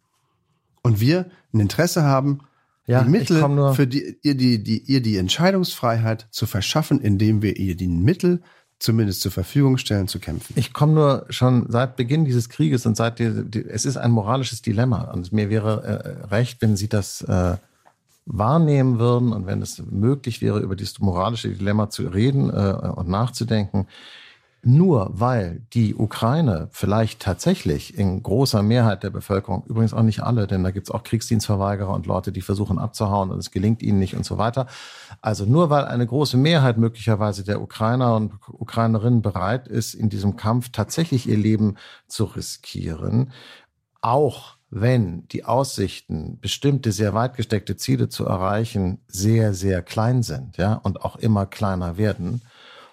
[0.82, 2.40] Und wir ein Interesse haben,
[2.86, 7.56] ja, die Mittel für die, ihr, die, die, ihr die Entscheidungsfreiheit zu verschaffen, indem wir
[7.56, 8.42] ihr die Mittel
[8.80, 10.54] zumindest zur Verfügung stellen, zu kämpfen.
[10.56, 14.10] Ich komme nur schon seit Beginn dieses Krieges und seit die, die, es ist ein
[14.10, 15.02] moralisches Dilemma.
[15.12, 17.56] Und mir wäre äh, recht, wenn Sie das äh,
[18.24, 23.08] wahrnehmen würden und wenn es möglich wäre, über dieses moralische Dilemma zu reden äh, und
[23.08, 23.86] nachzudenken.
[24.62, 30.46] Nur weil die Ukraine vielleicht tatsächlich in großer Mehrheit der Bevölkerung, übrigens auch nicht alle,
[30.46, 34.16] denn da gibt's auch Kriegsdienstverweigerer und Leute, die versuchen abzuhauen und es gelingt ihnen nicht
[34.16, 34.66] und so weiter.
[35.22, 40.36] Also nur weil eine große Mehrheit möglicherweise der Ukrainer und Ukrainerinnen bereit ist, in diesem
[40.36, 43.32] Kampf tatsächlich ihr Leben zu riskieren,
[44.02, 50.58] auch wenn die Aussichten, bestimmte sehr weit gesteckte Ziele zu erreichen, sehr, sehr klein sind,
[50.58, 52.42] ja, und auch immer kleiner werden,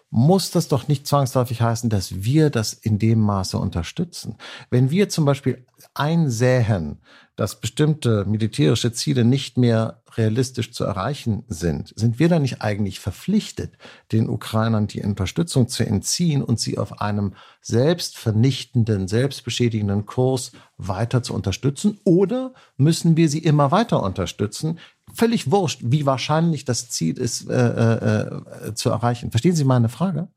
[0.10, 4.38] muss das doch nicht zwangsläufig heißen, dass wir das in dem Maße unterstützen.
[4.70, 7.00] Wenn wir zum Beispiel einsähen,
[7.38, 13.00] dass bestimmte militärische Ziele nicht mehr realistisch zu erreichen sind, sind wir dann nicht eigentlich
[13.00, 13.78] verpflichtet,
[14.12, 21.36] den Ukrainern die Unterstützung zu entziehen und sie auf einem selbstvernichtenden, selbstbeschädigenden Kurs weiter zu
[21.36, 22.00] unterstützen?
[22.04, 24.80] Oder müssen wir sie immer weiter unterstützen,
[25.14, 29.30] völlig wurscht, wie wahrscheinlich das Ziel ist, äh, äh, äh, zu erreichen.
[29.30, 30.28] Verstehen Sie meine Frage?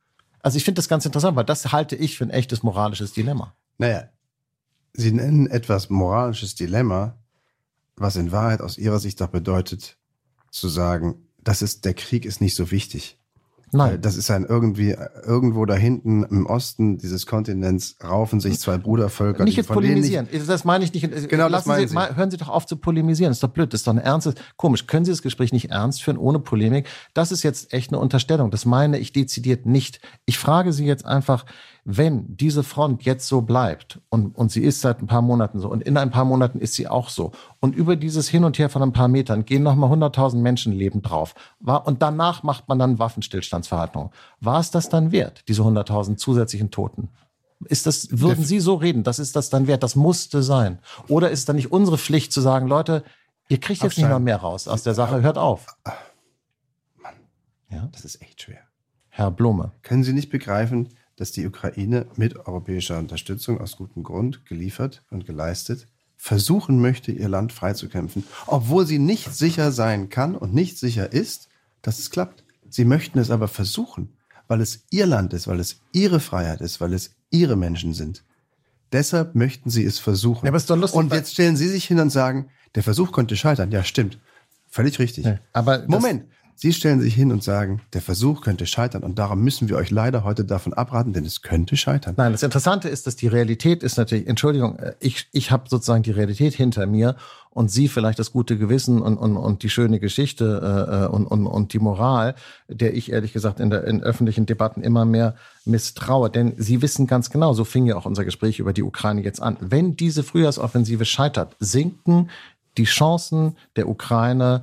[0.43, 3.55] Also ich finde das ganz interessant, weil das halte ich für ein echtes moralisches Dilemma.
[3.79, 4.05] Naja,
[4.93, 7.19] Sie nennen etwas moralisches Dilemma,
[7.97, 9.97] was in Wahrheit aus Ihrer Sicht doch bedeutet,
[10.51, 13.21] zu sagen, das ist, der Krieg ist nicht so wichtig.
[13.73, 14.01] Nein.
[14.01, 19.45] Das ist ein irgendwie, irgendwo da hinten im Osten dieses Kontinents raufen sich zwei Brudervölker.
[19.45, 20.27] Nicht jetzt polemisieren.
[20.31, 21.29] Nicht, das meine ich nicht.
[21.29, 21.95] Genau, Lassen das Sie, Sie.
[21.95, 23.31] Mal, hören Sie doch auf zu polemisieren.
[23.31, 23.73] Das ist doch blöd.
[23.73, 24.87] Das ist doch ein ernstes, komisch.
[24.87, 26.89] Können Sie das Gespräch nicht ernst führen, ohne Polemik?
[27.15, 28.51] Das ist jetzt echt eine Unterstellung.
[28.51, 30.01] Das meine ich dezidiert nicht.
[30.27, 31.45] Ich frage Sie jetzt einfach,
[31.85, 35.69] wenn diese Front jetzt so bleibt und, und sie ist seit ein paar Monaten so
[35.69, 38.69] und in ein paar Monaten ist sie auch so und über dieses Hin und Her
[38.69, 42.99] von ein paar Metern gehen nochmal 100.000 Menschenleben drauf war, und danach macht man dann
[42.99, 44.11] Waffenstillstandsverhandlungen.
[44.41, 47.09] War es das dann wert, diese 100.000 zusätzlichen Toten?
[47.67, 49.03] Ist das, würden Sie so reden?
[49.03, 49.83] Das ist das dann wert?
[49.83, 50.79] Das musste sein.
[51.09, 53.05] Oder ist es dann nicht unsere Pflicht zu sagen, Leute,
[53.49, 55.67] ihr kriegt jetzt nicht noch mehr raus aus der Sache, hört auf.
[57.03, 57.15] Mann,
[57.69, 57.89] ja?
[57.93, 58.61] das ist echt schwer.
[59.11, 59.73] Herr Blume.
[59.83, 60.89] Können Sie nicht begreifen,
[61.21, 67.29] dass die Ukraine mit europäischer Unterstützung aus gutem Grund geliefert und geleistet versuchen möchte, ihr
[67.29, 71.49] Land freizukämpfen, obwohl sie nicht sicher sein kann und nicht sicher ist,
[71.83, 72.43] dass es klappt.
[72.71, 74.15] Sie möchten es aber versuchen,
[74.49, 78.25] weil es ihr Land ist, weil es ihre Freiheit ist, weil es ihre Menschen sind.
[78.91, 80.47] Deshalb möchten sie es versuchen.
[80.47, 83.13] Ja, aber ist doch lustig, und jetzt stellen sie sich hin und sagen, der Versuch
[83.13, 83.71] könnte scheitern.
[83.71, 84.19] Ja, stimmt.
[84.71, 85.27] Völlig richtig.
[85.27, 86.25] Ja, aber Moment,
[86.63, 89.91] Sie stellen sich hin und sagen, der Versuch könnte scheitern und darum müssen wir euch
[89.91, 92.13] leider heute davon abraten, denn es könnte scheitern.
[92.19, 96.03] Nein, das Interessante ist, dass die Realität ist natürlich, Entschuldigung, äh, ich, ich habe sozusagen
[96.03, 97.17] die Realität hinter mir
[97.49, 101.25] und Sie vielleicht das gute Gewissen und, und, und die schöne Geschichte äh, äh, und,
[101.25, 102.35] und, und die Moral,
[102.69, 106.29] der ich ehrlich gesagt in, der, in öffentlichen Debatten immer mehr misstraue.
[106.29, 109.41] Denn Sie wissen ganz genau, so fing ja auch unser Gespräch über die Ukraine jetzt
[109.41, 112.29] an, wenn diese Frühjahrsoffensive scheitert, sinken
[112.77, 114.63] die Chancen der Ukraine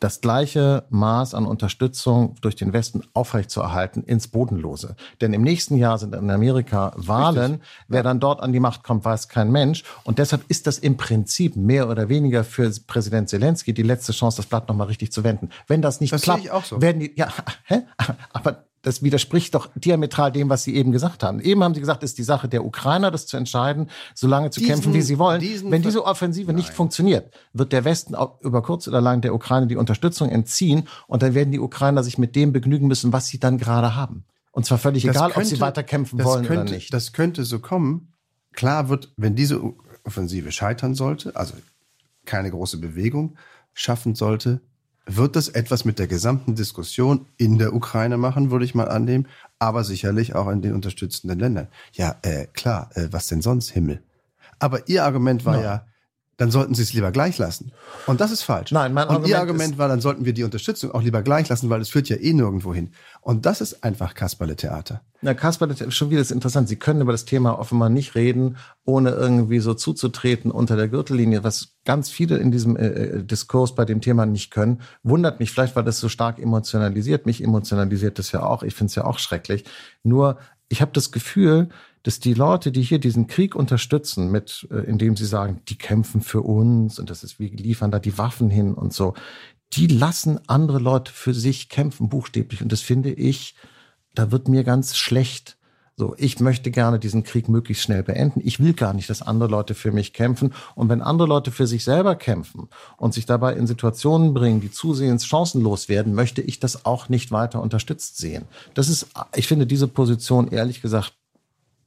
[0.00, 4.96] das gleiche Maß an Unterstützung durch den Westen aufrechtzuerhalten ins Bodenlose.
[5.20, 7.52] Denn im nächsten Jahr sind in Amerika Wahlen.
[7.52, 7.68] Richtig.
[7.88, 9.84] Wer dann dort an die Macht kommt, weiß kein Mensch.
[10.04, 14.38] Und deshalb ist das im Prinzip mehr oder weniger für Präsident Zelensky die letzte Chance,
[14.38, 15.50] das Blatt nochmal richtig zu wenden.
[15.66, 16.80] Wenn das nicht das klappt, so.
[16.80, 17.28] werden die, ja,
[17.64, 17.82] hä?
[18.32, 21.40] aber das widerspricht doch diametral dem, was Sie eben gesagt haben.
[21.40, 24.50] Eben haben Sie gesagt, es ist die Sache der Ukrainer, das zu entscheiden, so lange
[24.50, 25.42] zu Diesen- kämpfen, wie sie wollen.
[25.70, 29.66] Wenn diese Offensive nicht funktioniert, wird der Westen auch über kurz oder lang der Ukraine
[29.66, 33.38] die Unterstützung entziehen und dann werden die Ukrainer sich mit dem begnügen müssen, was sie
[33.38, 34.24] dann gerade haben.
[34.52, 36.92] Und zwar völlig Das egal, ob könnte- sie weiter kämpfen wollen könnte, oder nicht.
[36.94, 38.12] Das könnte so kommen.
[38.52, 39.60] Klar wird, wenn diese
[40.04, 41.54] Offensive scheitern sollte, also
[42.24, 43.36] keine große Bewegung
[43.74, 44.60] schaffen sollte,
[45.08, 49.26] wird das etwas mit der gesamten Diskussion in der Ukraine machen, würde ich mal annehmen,
[49.58, 51.68] aber sicherlich auch in den unterstützenden Ländern.
[51.92, 54.02] Ja, äh, klar, äh, was denn sonst, Himmel?
[54.58, 55.86] Aber Ihr Argument war ja,
[56.36, 57.72] dann sollten Sie es lieber gleich lassen.
[58.06, 58.70] Und das ist falsch.
[58.70, 61.48] Nein, mein Und Argument Ihr Argument war, dann sollten wir die Unterstützung auch lieber gleich
[61.48, 62.92] lassen, weil es führt ja eh nirgendwo hin.
[63.28, 65.02] Und das ist einfach Kasperle-Theater.
[65.20, 66.66] Na, Kasper, das ist schon wieder ist interessant.
[66.66, 71.44] Sie können über das Thema offenbar nicht reden, ohne irgendwie so zuzutreten unter der Gürtellinie,
[71.44, 74.80] was ganz viele in diesem äh, äh, Diskurs bei dem Thema nicht können.
[75.02, 77.26] Wundert mich vielleicht, weil das so stark emotionalisiert.
[77.26, 78.62] Mich emotionalisiert das ja auch.
[78.62, 79.64] Ich finde es ja auch schrecklich.
[80.02, 80.38] Nur,
[80.70, 81.68] ich habe das Gefühl,
[82.04, 86.22] dass die Leute, die hier diesen Krieg unterstützen, mit, äh, indem sie sagen, die kämpfen
[86.22, 89.12] für uns und das ist, wir liefern da die Waffen hin und so,
[89.74, 92.62] die lassen andere Leute für sich kämpfen, buchstäblich.
[92.62, 93.54] Und das finde ich,
[94.14, 95.56] da wird mir ganz schlecht.
[95.96, 98.40] So, ich möchte gerne diesen Krieg möglichst schnell beenden.
[98.44, 100.54] Ich will gar nicht, dass andere Leute für mich kämpfen.
[100.76, 104.70] Und wenn andere Leute für sich selber kämpfen und sich dabei in Situationen bringen, die
[104.70, 108.44] zusehends chancenlos werden, möchte ich das auch nicht weiter unterstützt sehen.
[108.74, 111.14] Das ist, ich finde diese Position ehrlich gesagt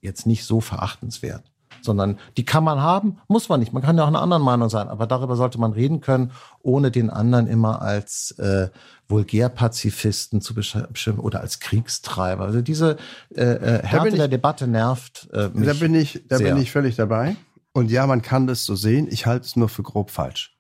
[0.02, 1.46] jetzt nicht so verachtenswert.
[1.82, 3.74] Sondern die kann man haben, muss man nicht.
[3.74, 6.91] Man kann ja auch einer anderen Meinung sein, aber darüber sollte man reden können, ohne
[6.91, 8.70] den anderen immer als äh,
[9.08, 12.46] Vulgärpazifisten zu beschimpfen oder als Kriegstreiber.
[12.46, 12.98] Also diese
[13.36, 15.67] äh, äh, Härte ich- der Debatte nervt äh, mich.
[15.67, 16.54] Da bin ich, da sehr.
[16.54, 17.36] bin ich völlig dabei.
[17.74, 19.08] Und ja, man kann das so sehen.
[19.10, 20.58] Ich halte es nur für grob falsch.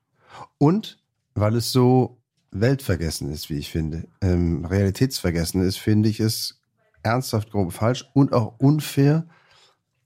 [0.57, 0.97] Und
[1.35, 2.17] weil es so
[2.51, 6.59] weltvergessen ist, wie ich finde, ähm, realitätsvergessen ist, finde ich es
[7.03, 9.25] ernsthaft grob falsch und auch unfair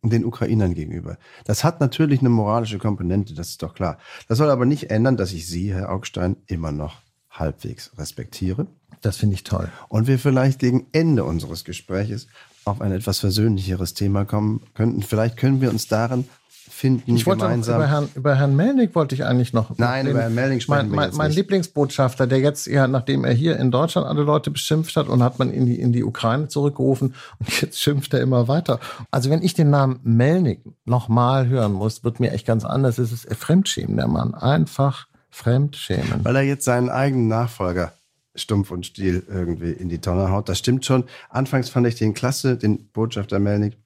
[0.10, 1.18] den Ukrainern gegenüber.
[1.46, 3.98] Das hat natürlich eine moralische Komponente, das ist doch klar.
[4.28, 8.68] Das soll aber nicht ändern, dass ich Sie, Herr Augstein, immer noch halbwegs respektiere
[9.02, 9.70] Das finde ich toll.
[9.90, 12.28] und wir vielleicht gegen Ende unseres Gespräches
[12.64, 15.04] auf ein etwas versöhnlicheres Thema kommen könnten.
[15.04, 16.28] Vielleicht können wir uns darin
[16.70, 17.76] finden, Ich wollte gemeinsam.
[17.78, 19.78] über Herrn, über Herrn Melnick wollte ich eigentlich noch.
[19.78, 21.32] Nein, über Herrn Melnick sprechen mein, wir mein, mein.
[21.32, 25.40] Lieblingsbotschafter, der jetzt ja, nachdem er hier in Deutschland alle Leute beschimpft hat und hat
[25.40, 28.80] man in die, in die Ukraine zurückgerufen und jetzt schimpft er immer weiter.
[29.12, 32.98] Also wenn ich den Namen Melnick nochmal hören muss, wird mir echt ganz anders.
[32.98, 34.34] Es ist Fremdschämen, der Mann.
[34.34, 36.24] Einfach Fremdschämen.
[36.24, 37.94] weil er jetzt seinen eigenen Nachfolger
[38.36, 40.50] stumpf und stiel irgendwie in die Tonne haut.
[40.50, 41.06] Das stimmt schon.
[41.30, 43.78] Anfangs fand ich den klasse, den Botschafter Melnick,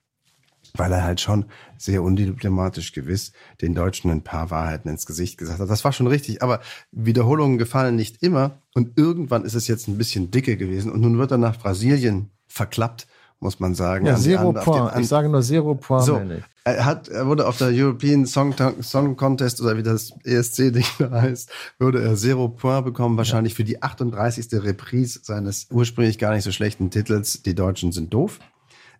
[0.75, 1.45] weil er halt schon
[1.77, 5.69] sehr undiplomatisch gewiss den Deutschen ein paar Wahrheiten ins Gesicht gesagt hat.
[5.69, 6.59] Das war schon richtig, aber
[6.91, 11.17] Wiederholungen gefallen nicht immer und irgendwann ist es jetzt ein bisschen dicke gewesen und nun
[11.17, 13.07] wird er nach Brasilien verklappt,
[13.39, 14.05] muss man sagen.
[14.05, 14.91] Ja, Zero den Point.
[14.93, 16.19] an- Ich sage nur Zero Point so,
[16.65, 21.09] er, hat, er wurde auf der European Song, Song Contest oder wie das ESC-Ding da
[21.21, 24.47] heißt, würde er Zero Point bekommen, wahrscheinlich für die 38.
[24.53, 28.39] Reprise seines ursprünglich gar nicht so schlechten Titels Die Deutschen sind doof.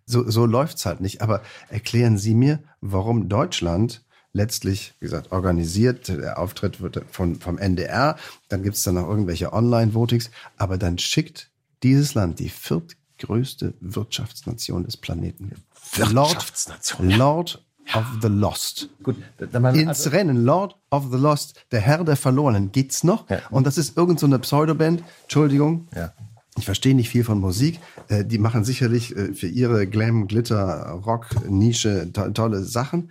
[0.06, 1.22] So, so läuft's halt nicht.
[1.22, 7.58] Aber erklären Sie mir, warum Deutschland letztlich, wie gesagt, organisiert, der Auftritt wird von, vom
[7.58, 8.16] NDR,
[8.48, 11.50] dann gibt's dann noch irgendwelche Online-Votings, aber dann schickt
[11.82, 15.52] dieses Land, die viertgrößte Wirtschaftsnation des Planeten,
[15.94, 17.10] Wirtschaftsnation.
[17.10, 18.88] Lord, Lord of the Lost.
[19.02, 19.16] Gut,
[19.52, 23.28] man, Ins also, Rennen, Lord of the Lost, der Herr der Verlorenen, geht's noch?
[23.28, 23.40] Ja.
[23.50, 25.88] Und das ist irgend so eine Pseudoband, Entschuldigung.
[25.94, 26.12] Ja.
[26.60, 27.80] Ich verstehe nicht viel von Musik.
[28.08, 33.10] Äh, Die machen sicherlich äh, für ihre Glam, Glitter, Rock, Nische to tolle Sachen.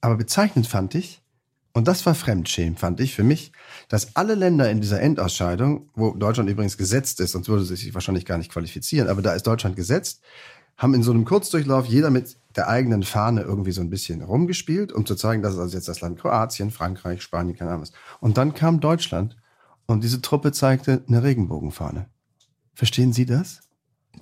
[0.00, 1.22] Aber bezeichnend fand ich,
[1.72, 3.50] und das war Fremdschämen, fand ich für mich,
[3.88, 7.94] dass alle Länder in dieser Endausscheidung, wo Deutschland übrigens gesetzt ist, sonst würde sie sich
[7.94, 10.22] wahrscheinlich gar nicht qualifizieren, aber da ist Deutschland gesetzt,
[10.76, 14.92] haben in so einem Kurzdurchlauf jeder mit der eigenen Fahne irgendwie so ein bisschen rumgespielt,
[14.92, 17.92] um zu zeigen, das ist also jetzt das Land Kroatien, Frankreich, Spanien, keine Ahnung was.
[18.20, 19.36] Und dann kam Deutschland
[19.88, 22.06] und diese Truppe zeigte eine Regenbogenfahne.
[22.74, 23.60] Verstehen Sie das?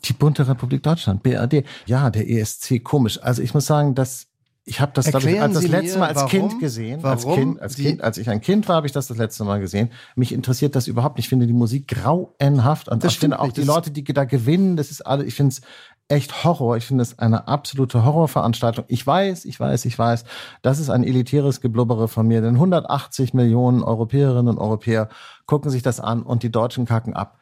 [0.05, 1.65] Die bunte Republik Deutschland, BRD.
[1.87, 3.19] Ja, der ESC, komisch.
[3.23, 4.27] Also ich muss sagen, dass
[4.69, 7.05] ich habe das, glaube ich, als das letzte Mal als warum- Kind gesehen.
[7.05, 9.61] als Kind, als Kind, als ich ein Kind war, habe ich das das letzte Mal
[9.61, 9.91] gesehen.
[10.17, 11.27] Mich interessiert das überhaupt nicht.
[11.27, 13.59] Ich finde die Musik grauenhaft und Das ich finde auch nicht.
[13.59, 15.61] die Leute, die da gewinnen, das ist alle, ich finde es
[16.09, 16.77] echt Horror.
[16.77, 18.85] Ich finde es eine absolute Horrorveranstaltung.
[18.89, 20.25] Ich weiß, ich weiß, ich weiß,
[20.63, 25.09] das ist ein elitäres Geblubbere von mir, denn 180 Millionen Europäerinnen und Europäer
[25.47, 27.39] gucken sich das an und die Deutschen kacken ab.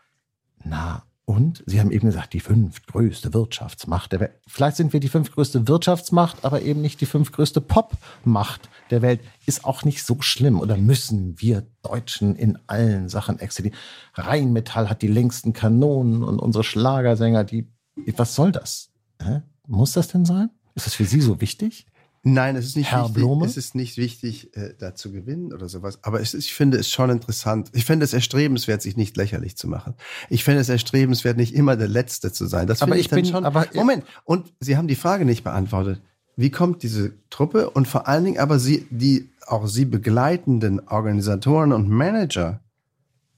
[0.63, 4.33] Na, Und Sie haben eben gesagt, die fünftgrößte Wirtschaftsmacht der Welt.
[4.47, 9.21] Vielleicht sind wir die fünftgrößte Wirtschaftsmacht, aber eben nicht die fünftgrößte Popmacht der Welt.
[9.47, 10.61] Ist auch nicht so schlimm.
[10.61, 13.75] Oder müssen wir Deutschen in allen Sachen exzellent?
[14.15, 17.74] Rheinmetall hat die längsten Kanonen und unsere Schlagersänger, die,
[18.17, 18.91] was soll das?
[19.23, 19.43] Hä?
[19.67, 20.51] Muss das denn sein?
[20.75, 21.87] Ist das für Sie so wichtig?
[22.27, 23.15] Nein, es ist nicht Herr wichtig.
[23.17, 23.45] Blome?
[23.45, 25.99] Es ist nicht wichtig, äh, da zu gewinnen oder sowas.
[26.03, 27.69] Aber es ist, ich finde es schon interessant.
[27.75, 29.95] Ich finde es erstrebenswert, sich nicht lächerlich zu machen.
[30.31, 32.67] Ich finde es erstrebenswert, nicht immer der Letzte zu sein.
[32.67, 33.45] Das Aber ich ich dann bin- schon.
[33.45, 34.05] aber- Moment.
[34.25, 36.01] Und Sie haben die Frage nicht beantwortet.
[36.37, 41.73] Wie kommt diese Truppe und vor allen Dingen aber Sie, die auch Sie begleitenden Organisatoren
[41.75, 42.61] und Manager,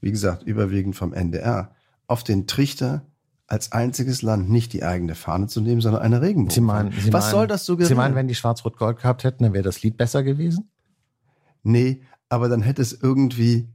[0.00, 1.74] wie gesagt, überwiegend vom NDR,
[2.06, 3.04] auf den Trichter,
[3.46, 6.50] als einziges Land nicht die eigene Fahne zu nehmen, sondern eine Regenbogen.
[6.54, 7.88] Sie meinen, Sie Was meinen, soll das suggerieren?
[7.88, 10.68] Sie meinen, wenn die Schwarz-Rot-Gold gehabt hätten, dann wäre das Lied besser gewesen?
[11.62, 13.68] Nee, aber dann hätte es irgendwie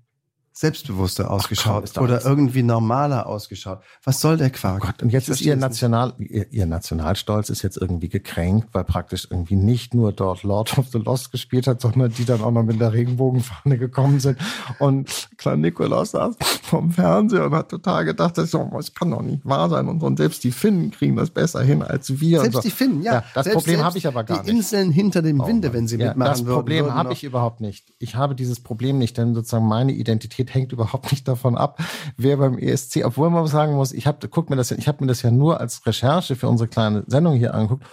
[0.53, 3.79] selbstbewusster ausgeschaut ist doch oder irgendwie normaler ausgeschaut.
[4.03, 4.83] Was soll der Quark?
[4.83, 5.55] Oh Gott, und jetzt Ich ist ihr.
[5.55, 10.77] National, ihr, ihr Nationalstolz ist jetzt irgendwie gekränkt, weil praktisch irgendwie nicht nur dort Lord
[10.77, 14.37] of the Lost gespielt hat, sondern die dann auch noch mit der Regenbogenfahne gekommen sind.
[14.79, 19.21] Und Klein Nikolaus saß vom Fernseher und hat total gedacht, das, oh, das kann doch
[19.21, 19.87] nicht wahr sein.
[19.87, 22.41] Und, und selbst die Finnen kriegen das besser hin als wir.
[22.41, 22.61] Selbst so.
[22.61, 23.23] die Finnen, ja.
[23.33, 24.57] das Selbst- Problem habe ich aber gar Die nicht.
[24.57, 26.55] Inseln hinter dem Winde, wenn sie Ja, mitmachen das würden.
[26.55, 27.93] Problem würden habe ich überhaupt nicht.
[27.99, 31.79] Ich habe dieses Problem nicht, denn sozusagen meine Identität hängt überhaupt nicht davon ab,
[32.17, 35.03] wer beim ESC, obwohl man sagen muss, ich habe, guck mir das, ja- ich habe
[35.03, 37.83] mir das ja nur als Recherche für unsere kleine Sendung hier angeguckt.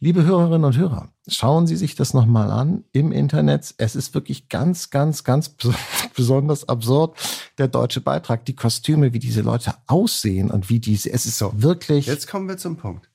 [0.00, 3.72] Liebe Hörerinnen und Hörer, schauen Sie sich das nochmal an im Internet.
[3.78, 5.72] Es ist wirklich ganz, ganz, ganz bes-
[6.16, 7.16] besonders absurd,
[7.58, 8.44] der deutsche Beitrag.
[8.46, 12.48] Die Kostüme, wie diese Leute aussehen und wie diese, es ist So, wirklich, Jetzt kommen
[12.48, 13.08] wir zum Punkt.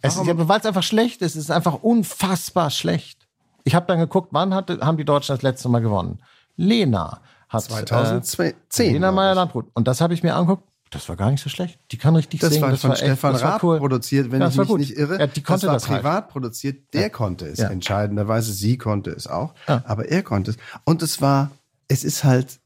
[0.00, 1.36] es ist, ja, weil es einfach schlecht ist.
[1.36, 3.28] Es ist einfach unfassbar schlecht.
[3.62, 6.18] Ich habe dann geguckt, wann hatte, haben die Deutschen das letzte Mal gewonnen?
[6.56, 7.20] Lena
[7.52, 8.54] hat 2010.
[8.78, 9.34] Äh, Lena Meyer.
[9.34, 9.66] Landrut.
[9.74, 10.68] Und das habe ich mir angeguckt.
[10.90, 11.78] Das war gar nicht so schlecht.
[11.90, 12.62] Die kann richtig Das singen.
[12.70, 13.78] war von echt- Stefan das war Raab cool.
[13.78, 14.80] produziert, wenn Ja, ich das war mich gut.
[14.80, 15.18] nicht irre.
[15.20, 16.02] Ja, die konnte das war das halt.
[16.02, 16.92] privat produziert.
[16.92, 17.68] Der konnte es Ja.
[17.70, 18.52] entscheidenderweise.
[18.52, 19.54] Sie konnte es auch.
[19.68, 19.82] Ja.
[19.86, 20.56] Aber er konnte es.
[20.84, 21.50] Und es war,
[21.88, 22.58] es ist halt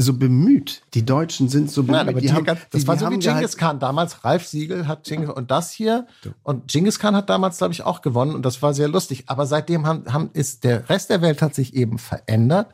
[0.00, 0.82] so bemüht.
[0.94, 1.98] Die Deutschen sind so bemüht.
[1.98, 3.78] Nein, aber die, haben, das die, war die so wie Genghis Khan.
[3.80, 6.06] Damals Ralf Siegel hat Genghis und das hier
[6.44, 9.24] und Genghis Khan hat damals glaube ich auch gewonnen und das war sehr lustig.
[9.26, 12.68] Aber seitdem haben, haben ist der Rest der Welt hat sich eben verändert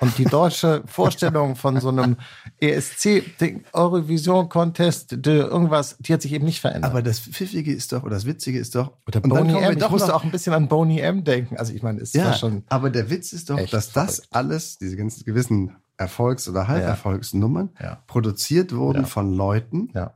[0.00, 2.16] und die deutsche Vorstellung von so einem
[2.60, 6.90] ESC Ding, Eurovision Contest de irgendwas, die hat sich eben nicht verändert.
[6.90, 9.72] Aber das Pfiffige ist doch, oder das Witzige ist doch, Oder Boney M.
[9.72, 11.24] Ich doch musste auch ein bisschen an Boney M.
[11.24, 11.56] denken.
[11.56, 14.28] Also ich meine, ist Ja, ja schon aber der Witz ist doch, dass das verrückt.
[14.32, 18.02] alles, diese ganzen gewissen Erfolgs- oder Halberfolgsnummern, Ja.
[18.06, 19.06] produziert wurden Ja.
[19.06, 20.14] von Leuten, ja.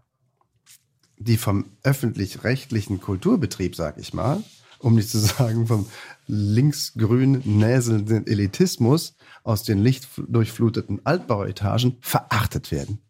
[1.18, 4.42] die vom öffentlich-rechtlichen Kulturbetrieb, sag ich mal,
[4.78, 5.86] um nicht zu sagen vom
[6.26, 13.00] linksgrün näselnden Elitismus aus den lichtdurchfluteten Altbauetagen verachtet werden.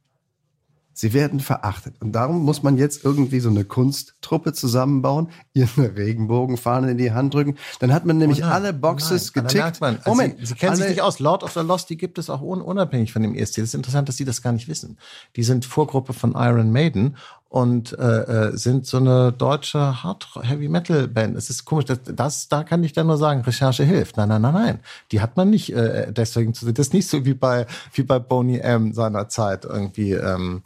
[0.94, 1.94] Sie werden verachtet.
[2.00, 7.12] Und darum muss man jetzt irgendwie so eine Kunsttruppe zusammenbauen, ihr eine Regenbogenfahne in die
[7.12, 7.56] Hand drücken.
[7.80, 9.80] Dann hat man nämlich Oh nein, alle Boxes nein, da getickt.
[9.80, 11.18] Man, also Moment, Sie, Sie kennen sich nicht aus.
[11.18, 13.56] Lord of the Lost, die gibt es auch un unabhängig von dem ESC.
[13.56, 14.98] Das ist interessant, dass Sie das gar nicht wissen.
[15.36, 17.16] Die sind Vorgruppe von Iron Maiden
[17.52, 21.36] und äh, äh, sind so eine deutsche Hard Heavy Metal Band.
[21.36, 24.16] Es ist komisch, das, das da kann ich dann nur sagen, Recherche hilft.
[24.16, 24.80] Nein, nein, nein, nein.
[25.10, 28.18] Die hat man nicht äh, deswegen zu Das ist nicht so wie bei wie bei
[28.18, 30.12] Boney M seiner Zeit irgendwie.
[30.12, 30.62] Ähm,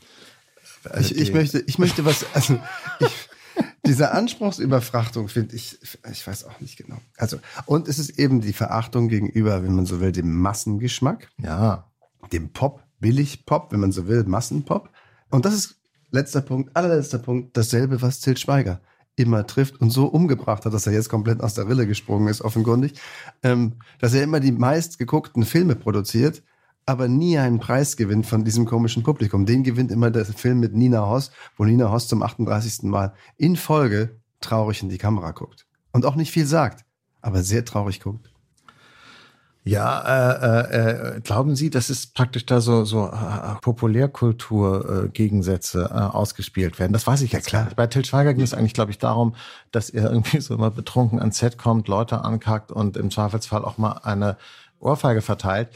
[0.88, 2.56] äh, Ich, ich, möchte, ich möchte was, also
[3.00, 3.28] ich,
[3.84, 5.80] diese Anspruchsüberfrachtung finde ich,
[6.12, 6.98] ich weiß auch nicht genau.
[7.16, 11.90] Also, und es ist eben die Verachtung gegenüber, wenn man so will, dem Massengeschmack, ja.
[12.32, 14.88] dem Pop, Billig-Pop, wenn man so will, Massenpop.
[15.30, 15.74] Und das ist,
[16.16, 18.80] letzter Punkt, allerletzter Punkt, dasselbe, was Til Schweiger
[19.16, 22.42] immer trifft und so umgebracht hat, dass er jetzt komplett aus der Rille gesprungen ist,
[22.42, 22.94] offenkundig,
[23.42, 26.42] ähm, dass er immer die meistgeguckten Filme produziert,
[26.84, 29.46] aber nie einen Preis gewinnt von diesem komischen Publikum.
[29.46, 32.84] Den gewinnt immer der Film mit Nina Hoss, wo Nina Hoss zum 38.
[32.84, 35.66] Mal in Folge traurig in die Kamera guckt.
[35.92, 36.84] Und auch nicht viel sagt,
[37.22, 38.30] aber sehr traurig guckt.
[39.68, 46.78] Ja, äh, äh, glauben Sie, dass es praktisch da so, so äh, Populärkultur-Gegensätze äh, ausgespielt
[46.78, 46.92] werden?
[46.92, 47.66] Das weiß ich jetzt klar.
[47.74, 49.34] Bei Til Schweiger ging es eigentlich, glaube ich, darum,
[49.72, 53.76] dass er irgendwie so immer betrunken ans Set kommt, Leute ankackt und im Zweifelsfall auch
[53.76, 54.36] mal eine
[54.78, 55.70] Ohrfeige verteilt.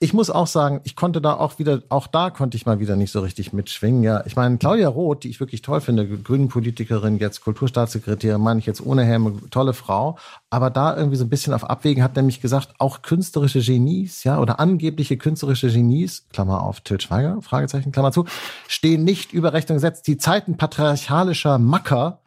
[0.00, 2.94] Ich muss auch sagen, ich konnte da auch wieder, auch da konnte ich mal wieder
[2.94, 4.04] nicht so richtig mitschwingen.
[4.04, 8.60] Ja, ich meine, Claudia Roth, die ich wirklich toll finde, grünen Politikerin, jetzt Kulturstaatssekretärin, meine
[8.60, 10.16] ich jetzt ohne Helme, tolle Frau,
[10.50, 14.38] aber da irgendwie so ein bisschen auf Abwägen hat nämlich gesagt, auch künstlerische Genies, ja,
[14.38, 18.24] oder angebliche künstlerische Genies, Klammer auf Til Schweiger, Fragezeichen, Klammer zu,
[18.68, 20.02] stehen nicht über Recht und Gesetz.
[20.02, 22.20] Die Zeiten patriarchalischer Macker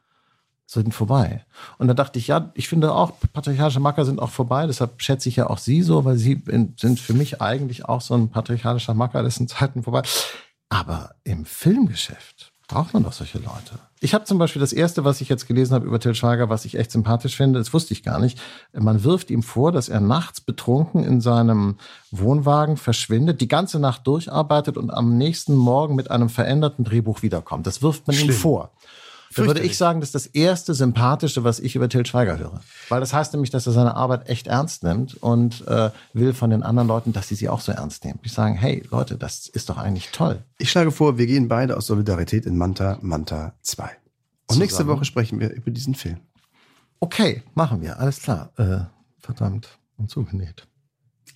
[0.71, 1.45] sind vorbei.
[1.77, 4.67] Und da dachte ich, ja, ich finde auch, patriarchalische Macker sind auch vorbei.
[4.67, 8.01] Deshalb schätze ich ja auch Sie so, weil Sie in, sind für mich eigentlich auch
[8.01, 10.03] so ein patriarchalischer Macker, dessen Zeiten vorbei.
[10.69, 13.79] Aber im Filmgeschäft braucht man doch solche Leute.
[13.99, 16.63] Ich habe zum Beispiel das erste, was ich jetzt gelesen habe über Till Schweiger, was
[16.63, 18.39] ich echt sympathisch finde, das wusste ich gar nicht.
[18.71, 21.75] Man wirft ihm vor, dass er nachts betrunken in seinem
[22.11, 27.67] Wohnwagen verschwindet, die ganze Nacht durcharbeitet und am nächsten Morgen mit einem veränderten Drehbuch wiederkommt.
[27.67, 28.71] Das wirft man ihm vor.
[29.35, 32.61] Da würde ich sagen, das ist das erste Sympathische, was ich über Till Schweiger höre.
[32.89, 36.49] Weil das heißt nämlich, dass er seine Arbeit echt ernst nimmt und äh, will von
[36.49, 38.19] den anderen Leuten, dass sie sie auch so ernst nehmen.
[38.23, 40.43] Die sagen, hey Leute, das ist doch eigentlich toll.
[40.57, 43.83] Ich schlage vor, wir gehen beide aus Solidarität in Manta, Manta 2.
[43.83, 43.89] Und
[44.47, 44.61] Zusammen.
[44.61, 46.17] nächste Woche sprechen wir über diesen Film.
[46.99, 47.99] Okay, machen wir.
[47.99, 48.51] Alles klar.
[48.57, 48.85] Äh,
[49.19, 50.67] verdammt und zugenäht.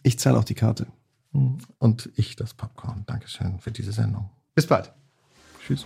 [0.04, 0.88] Ich zahle auch die Karte.
[1.32, 3.04] Hm, und ich das Popcorn.
[3.06, 4.30] Dankeschön für diese Sendung.
[4.54, 4.92] Bis bald.
[5.66, 5.86] Tschüss.